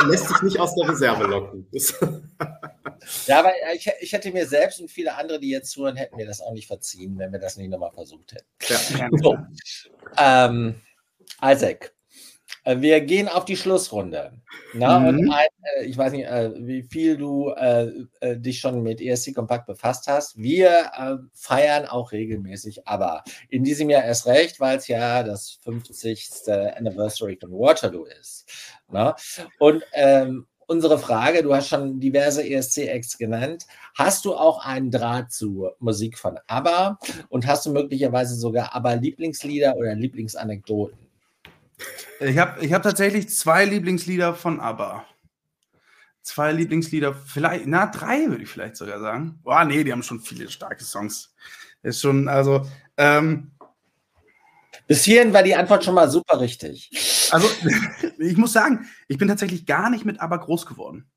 [0.06, 1.66] lässt sich nicht aus der Reserve locken.
[3.26, 6.26] ja, aber ich, ich hätte mir selbst und viele andere, die jetzt zuhören, hätten mir
[6.26, 8.98] das auch nicht verziehen, wenn wir das nicht nochmal versucht hätten.
[8.98, 9.08] Ja.
[9.22, 9.38] So.
[10.18, 10.80] Ähm,
[11.42, 11.92] Isaac,
[12.64, 14.32] wir gehen auf die Schlussrunde.
[14.74, 15.08] Na, mhm.
[15.08, 15.48] und ein,
[15.78, 17.90] äh, ich weiß nicht, äh, wie viel du äh,
[18.20, 20.36] äh dich schon mit ESC Kompakt befasst hast.
[20.36, 25.58] Wir äh, feiern auch regelmäßig, aber in diesem Jahr erst recht, weil es ja das
[25.64, 26.30] 50.
[26.76, 28.46] Anniversary von Waterloo ist.
[28.88, 29.16] Na?
[29.58, 33.66] Und ähm, unsere Frage, du hast schon diverse ESC-Acts genannt.
[33.94, 36.98] Hast du auch einen Draht zu Musik von ABBA
[37.28, 41.01] und hast du möglicherweise sogar ABBA-Lieblingslieder oder Lieblingsanekdoten?
[42.20, 45.04] Ich habe ich hab tatsächlich zwei Lieblingslieder von ABBA.
[46.22, 49.40] Zwei Lieblingslieder, vielleicht, na, drei würde ich vielleicht sogar sagen.
[49.42, 51.34] Boah, nee, die haben schon viele starke Songs.
[51.82, 52.64] Ist schon, also,
[52.96, 53.50] ähm,
[54.86, 56.90] bis hierhin war die Antwort schon mal super richtig.
[57.32, 57.48] Also,
[58.18, 61.10] ich muss sagen, ich bin tatsächlich gar nicht mit ABBA groß geworden.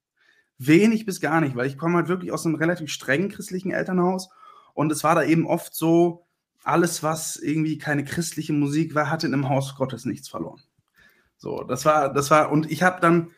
[0.58, 4.30] Wenig bis gar nicht, weil ich komme halt wirklich aus einem relativ strengen christlichen Elternhaus
[4.74, 6.25] und es war da eben oft so,
[6.66, 10.62] alles, was irgendwie keine christliche Musik war, hatte in dem Haus Gottes nichts verloren.
[11.38, 13.32] So, das war, das war, und ich habe dann,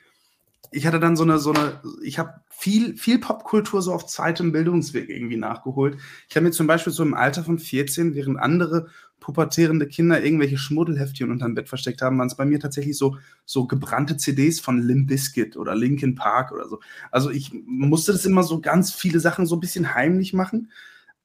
[0.71, 4.51] ich hatte dann so eine, so eine, ich habe viel, viel Popkultur so auf zweitem
[4.51, 5.97] Bildungsweg irgendwie nachgeholt.
[6.29, 8.87] Ich habe mir zum Beispiel so im Alter von 14, während andere
[9.19, 13.67] pubertierende Kinder irgendwelche Schmuddelheftchen unterm Bett versteckt haben, waren es bei mir tatsächlich so, so
[13.67, 16.79] gebrannte CDs von Limp Bizkit oder Linkin Park oder so.
[17.11, 20.71] Also ich musste das immer so ganz viele Sachen so ein bisschen heimlich machen.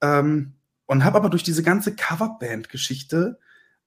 [0.01, 0.55] Ähm,
[0.93, 3.39] und habe aber durch diese ganze Coverband-Geschichte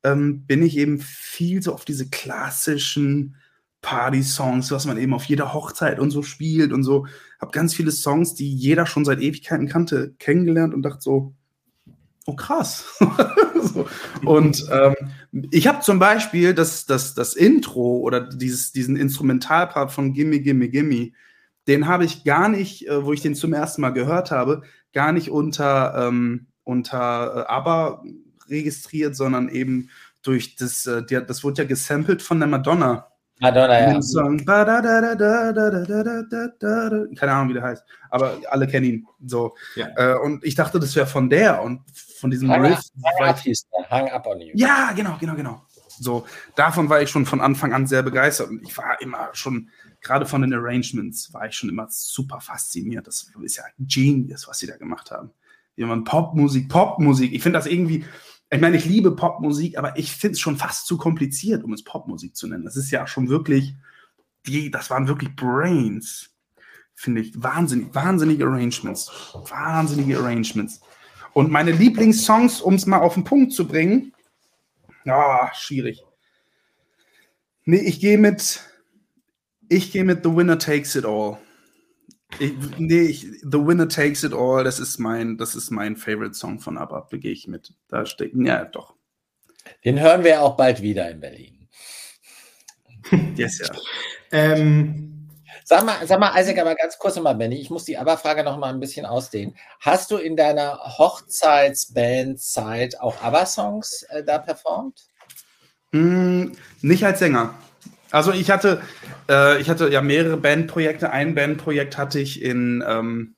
[0.04, 3.36] ähm, bin ich eben viel so auf diese klassischen
[3.84, 7.06] Party-Songs, was man eben auf jeder Hochzeit und so spielt und so.
[7.40, 11.36] Habe ganz viele Songs, die jeder schon seit Ewigkeiten kannte, kennengelernt und dachte so,
[12.26, 12.98] oh krass.
[13.62, 13.88] so.
[14.24, 14.96] Und ähm,
[15.52, 20.70] ich habe zum Beispiel das, das, das Intro oder dieses, diesen Instrumentalpart von Gimme, Gimme,
[20.70, 21.12] Gimme,
[21.68, 25.12] den habe ich gar nicht, äh, wo ich den zum ersten Mal gehört habe, gar
[25.12, 28.04] nicht unter ähm, unter äh, ABBA
[28.50, 29.90] registriert, sondern eben
[30.22, 33.08] durch das, äh, das wurde ja gesampelt von der Madonna.
[33.40, 34.02] Madonna, ja.
[34.02, 34.46] Song,
[37.16, 39.06] Keine Ahnung, wie der heißt, aber alle kennen ihn.
[39.26, 39.56] So.
[39.76, 39.88] Ja.
[39.98, 41.82] Äh, und ich dachte, das wäre von der und
[42.20, 42.80] von diesem Hang Riff.
[43.04, 43.90] Hang up, hieß der.
[43.90, 44.54] Hang up on you.
[44.56, 45.62] Ja, genau, genau, genau.
[46.00, 49.70] So, davon war ich schon von Anfang an sehr begeistert und ich war immer schon,
[50.02, 53.08] gerade von den Arrangements, war ich schon immer super fasziniert.
[53.08, 55.32] Das ist ja Genius, was sie da gemacht haben
[55.76, 57.34] jemand Popmusik, Popmusik.
[57.34, 58.06] Ich finde das irgendwie,
[58.50, 61.84] ich meine, ich liebe Popmusik, aber ich finde es schon fast zu kompliziert, um es
[61.84, 62.64] Popmusik zu nennen.
[62.64, 63.76] Das ist ja schon wirklich,
[64.48, 66.30] die, das waren wirklich Brains,
[66.94, 67.42] finde ich.
[67.42, 69.12] Wahnsinnig, wahnsinnige Arrangements.
[69.50, 70.82] Wahnsinnige Arrangements.
[71.34, 74.14] Und meine Lieblingssongs, um es mal auf den Punkt zu bringen,
[75.06, 76.04] ah, schwierig.
[77.66, 78.62] Nee, ich gehe mit,
[79.68, 81.40] ich gehe mit The Winner Takes It All.
[82.40, 86.34] Ich, nee, ich, The Winner Takes It All, das ist mein, das ist mein Favorite
[86.34, 87.74] Song von ABBA, da gehe ich mit.
[87.88, 88.96] Da steckt, ja, doch.
[89.84, 91.68] Den hören wir auch bald wieder in Berlin.
[93.36, 93.68] yes, ja.
[94.32, 95.30] Ähm,
[95.64, 98.58] sag mal, sag mal, Isaac, aber ganz kurz nochmal, Benny, ich muss die ABBA-Frage noch
[98.58, 99.56] mal ein bisschen ausdehnen.
[99.80, 105.06] Hast du in deiner Hochzeitsband-Zeit auch ABBA-Songs äh, da performt?
[105.92, 106.48] Mm,
[106.82, 107.54] nicht als Sänger.
[108.16, 108.82] Also ich hatte,
[109.28, 111.12] äh, ich hatte ja mehrere Bandprojekte.
[111.12, 113.36] Ein Bandprojekt hatte ich in, ähm,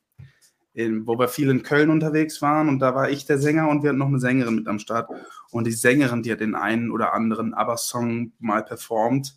[0.76, 3.82] in, wo wir viel in Köln unterwegs waren und da war ich der Sänger und
[3.82, 5.10] wir hatten noch eine Sängerin mit am Start.
[5.50, 9.34] Und die Sängerin, die hat den einen oder anderen ABBA-Song mal performt.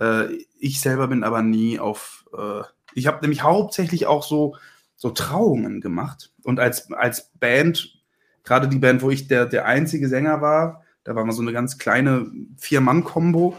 [0.00, 0.26] Äh,
[0.60, 2.26] ich selber bin aber nie auf.
[2.32, 2.62] Äh,
[2.94, 4.54] ich habe nämlich hauptsächlich auch so,
[4.94, 6.30] so Trauungen gemacht.
[6.44, 8.00] Und als, als Band,
[8.44, 11.52] gerade die Band, wo ich der, der einzige Sänger war, da war mal so eine
[11.52, 13.56] ganz kleine Vier-Mann-Kombo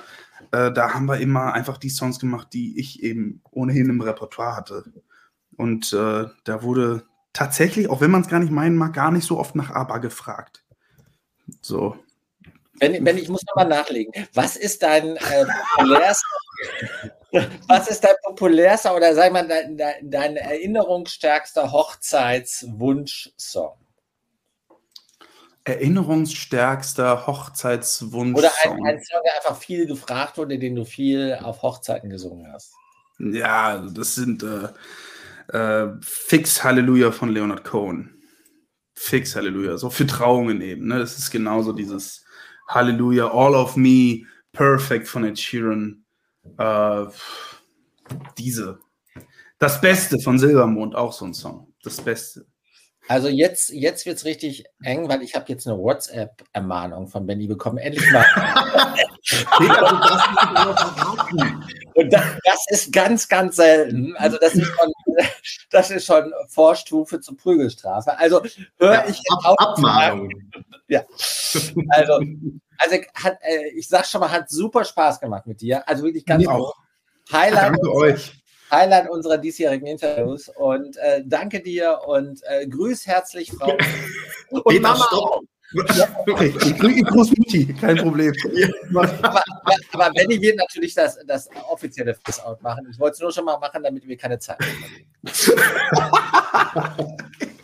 [0.51, 4.55] äh, da haben wir immer einfach die Songs gemacht, die ich eben ohnehin im Repertoire
[4.55, 4.83] hatte.
[5.55, 9.25] Und äh, da wurde tatsächlich, auch wenn man es gar nicht meinen mag, gar nicht
[9.25, 10.63] so oft nach ABBA gefragt.
[11.61, 11.97] So.
[12.79, 15.45] Wenn, wenn ich muss nochmal nachlegen, was ist dein äh,
[15.75, 16.27] populärster,
[17.67, 23.77] was ist dein populärster oder sag mal dein, dein, dein erinnerungsstärkster Hochzeitswunsch-Song?
[25.69, 28.37] Erinnerungsstärkster Hochzeitswunsch.
[28.37, 32.51] Oder ein, ein Song, der einfach viel gefragt wurde, den du viel auf Hochzeiten gesungen
[32.51, 32.73] hast.
[33.19, 38.15] Ja, das sind äh, äh, Fix Halleluja von Leonard Cohen.
[38.93, 40.87] Fix Halleluja, so für Trauungen eben.
[40.87, 40.99] Ne?
[40.99, 42.25] Das ist genauso dieses
[42.67, 46.03] Halleluja, All of Me, Perfect von Ed Sheeran.
[46.57, 47.05] Äh,
[48.37, 48.79] diese.
[49.57, 51.73] Das Beste von Silbermond, auch so ein Song.
[51.83, 52.45] Das Beste.
[53.09, 57.47] Also jetzt, jetzt wird es richtig eng, weil ich habe jetzt eine WhatsApp-Ermahnung von Benny
[57.47, 57.79] bekommen.
[57.79, 58.23] Endlich mal.
[61.95, 64.15] Und das, das, ist ganz, ganz selten.
[64.17, 64.93] Also das ist schon,
[65.71, 68.15] das ist schon Vorstufe zur Prügelstrafe.
[68.15, 68.43] Also
[68.77, 70.29] höre ja, ich Ab, Abmahnung.
[70.87, 71.03] Ja.
[71.89, 72.19] Also,
[72.77, 75.87] also hat, äh, ich sag schon mal, hat super Spaß gemacht mit dir.
[75.87, 76.75] Also wirklich ganz auch.
[77.31, 77.73] Highlight.
[77.73, 78.38] Danke euch.
[78.71, 80.49] Highlight unserer diesjährigen Interviews.
[80.49, 83.73] Und äh, danke dir und äh, grüß herzlich Frau
[84.49, 85.43] und Peter, Mama stopp.
[86.27, 88.33] Okay, ich, grüße Mutti, kein Problem.
[88.89, 89.43] aber, aber,
[89.91, 92.87] aber Benny wird natürlich das, das offizielle Friss-Out machen.
[92.89, 95.05] Ich wollte es nur schon mal machen, damit wir keine Zeit haben.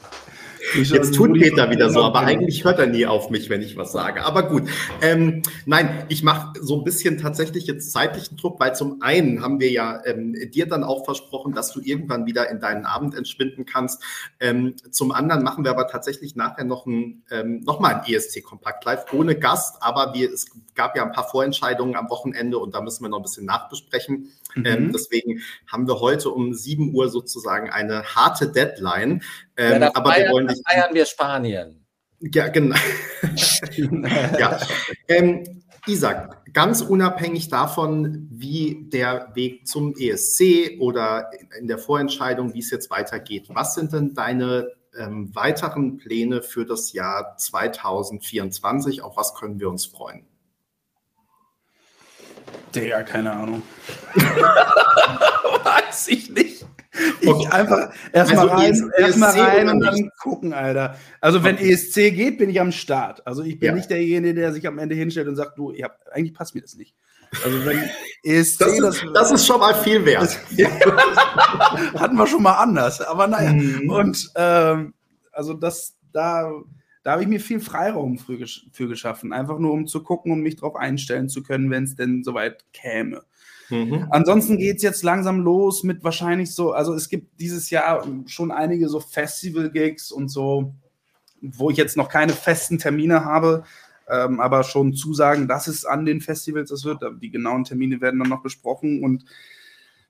[0.84, 3.92] Jetzt tut Peter wieder so, aber eigentlich hört er nie auf mich, wenn ich was
[3.92, 4.24] sage.
[4.24, 4.64] Aber gut.
[5.02, 9.60] Ähm, nein, ich mache so ein bisschen tatsächlich jetzt zeitlichen Druck, weil zum einen haben
[9.60, 13.66] wir ja ähm, dir dann auch versprochen, dass du irgendwann wieder in deinen Abend entschwinden
[13.66, 14.04] kannst.
[14.40, 18.44] Ähm, zum anderen machen wir aber tatsächlich nachher noch, ein, ähm, noch mal ein ESC
[18.44, 22.76] Kompakt Live ohne Gast, aber wir, es gab ja ein paar Vorentscheidungen am Wochenende und
[22.76, 24.32] da müssen wir noch ein bisschen nachbesprechen.
[24.56, 24.66] Mhm.
[24.66, 25.42] Ähm, deswegen
[25.72, 29.22] haben wir heute um 7 Uhr sozusagen eine harte Deadline.
[29.58, 30.70] Ähm, ja, aber feiern, wir wollen nicht.
[30.70, 31.86] feiern wir Spanien.
[32.20, 32.78] Ja, genau.
[34.40, 34.60] ja.
[35.08, 35.44] Ähm,
[35.88, 41.30] Isaac, ganz unabhängig davon, wie der Weg zum ESC oder
[41.60, 46.66] in der Vorentscheidung, wie es jetzt weitergeht, was sind denn deine ähm, weiteren Pläne für
[46.66, 49.04] das Jahr 2024?
[49.04, 50.26] Auf was können wir uns freuen?
[52.76, 53.64] Digga, keine Ahnung.
[54.16, 56.66] Weiß ich nicht.
[57.20, 57.48] Ich okay.
[57.50, 60.98] einfach erstmal also rein, erst rein und dann gucken, Alter.
[61.20, 61.74] Also wenn okay.
[61.74, 63.26] ESC geht, bin ich am Start.
[63.28, 63.76] Also ich bin ja.
[63.76, 66.76] nicht derjenige, der sich am Ende hinstellt und sagt, du, hab, eigentlich passt mir das
[66.76, 66.96] nicht.
[67.44, 67.90] Also wenn
[68.24, 70.40] ESC das ist, das, das ist schon mal viel wert.
[72.00, 73.52] hatten wir schon mal anders, aber naja.
[73.52, 73.90] Mhm.
[73.90, 74.94] Und ähm,
[75.32, 76.50] also das da
[77.06, 78.36] da habe ich mir viel Freiraum für,
[78.72, 81.96] für geschaffen, einfach nur um zu gucken und mich darauf einstellen zu können, wenn es
[81.96, 83.22] denn soweit käme.
[83.70, 84.08] Mhm.
[84.10, 88.50] Ansonsten geht es jetzt langsam los mit wahrscheinlich so, also es gibt dieses Jahr schon
[88.50, 90.74] einige so Festival-Gigs und so,
[91.42, 93.66] wo ich jetzt noch keine festen Termine habe,
[94.10, 97.04] ähm, aber schon zusagen, dass es an den Festivals das wird.
[97.22, 99.26] Die genauen Termine werden dann noch besprochen und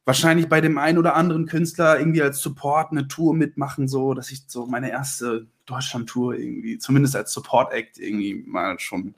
[0.05, 4.31] wahrscheinlich bei dem einen oder anderen Künstler irgendwie als Support eine Tour mitmachen, so dass
[4.31, 9.15] ich so meine erste Deutschland-Tour irgendwie, zumindest als Support-Act irgendwie mal schon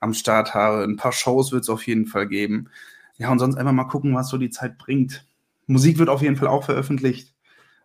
[0.00, 0.84] am Start habe.
[0.84, 2.68] Ein paar Shows wird es auf jeden Fall geben.
[3.16, 5.26] Ja, und sonst einfach mal gucken, was so die Zeit bringt.
[5.66, 7.32] Musik wird auf jeden Fall auch veröffentlicht.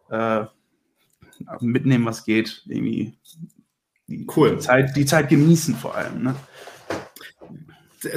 [0.10, 0.45] Äh,
[1.62, 2.64] mitnehmen, was geht.
[2.68, 3.18] Irgendwie
[4.07, 4.55] die, cool.
[4.55, 6.24] die, Zeit, die Zeit genießen vor allem.
[6.24, 6.36] Ne?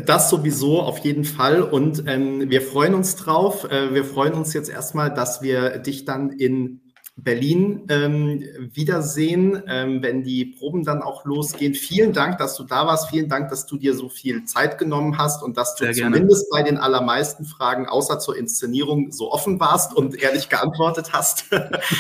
[0.06, 3.68] Das sowieso auf jeden Fall und ähm, wir freuen uns drauf.
[3.70, 6.81] Äh, wir freuen uns jetzt erstmal, dass wir dich dann in
[7.16, 8.42] Berlin ähm,
[8.72, 11.74] wiedersehen, ähm, wenn die Proben dann auch losgehen.
[11.74, 13.10] Vielen Dank, dass du da warst.
[13.10, 16.50] Vielen Dank, dass du dir so viel Zeit genommen hast und dass du Sehr zumindest
[16.50, 16.64] gerne.
[16.64, 21.44] bei den allermeisten Fragen, außer zur Inszenierung, so offen warst und ehrlich geantwortet hast.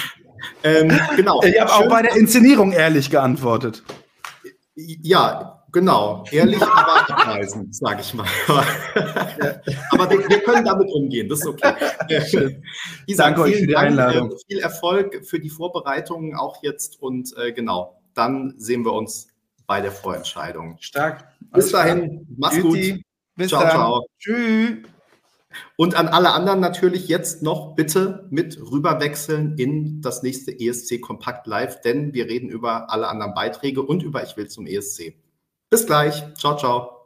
[0.64, 1.42] ähm, genau.
[1.42, 3.82] Ich habe auch bei der Inszenierung ehrlich geantwortet.
[4.74, 8.26] Ja, Genau, ehrlich, aber abweisend, sage ich mal.
[9.90, 12.60] aber wir, wir, können damit umgehen, das ist okay.
[13.06, 14.34] Isa, Danke euch für die Dank, Einladung.
[14.46, 19.28] Viel Erfolg für die Vorbereitungen auch jetzt und äh, genau, dann sehen wir uns
[19.66, 20.76] bei der Vorentscheidung.
[20.80, 21.26] Stark.
[21.52, 22.92] Bis dahin, mach's Beauty.
[22.92, 23.02] gut.
[23.36, 23.70] Bis ciao, dann.
[23.70, 24.06] ciao.
[24.18, 24.76] Tschüss.
[25.76, 31.46] Und an alle anderen natürlich jetzt noch bitte mit rüberwechseln in das nächste ESC Kompakt
[31.46, 35.14] Live, denn wir reden über alle anderen Beiträge und über Ich will zum ESC.
[35.72, 36.22] Bis gleich.
[36.36, 37.01] Ciao, ciao.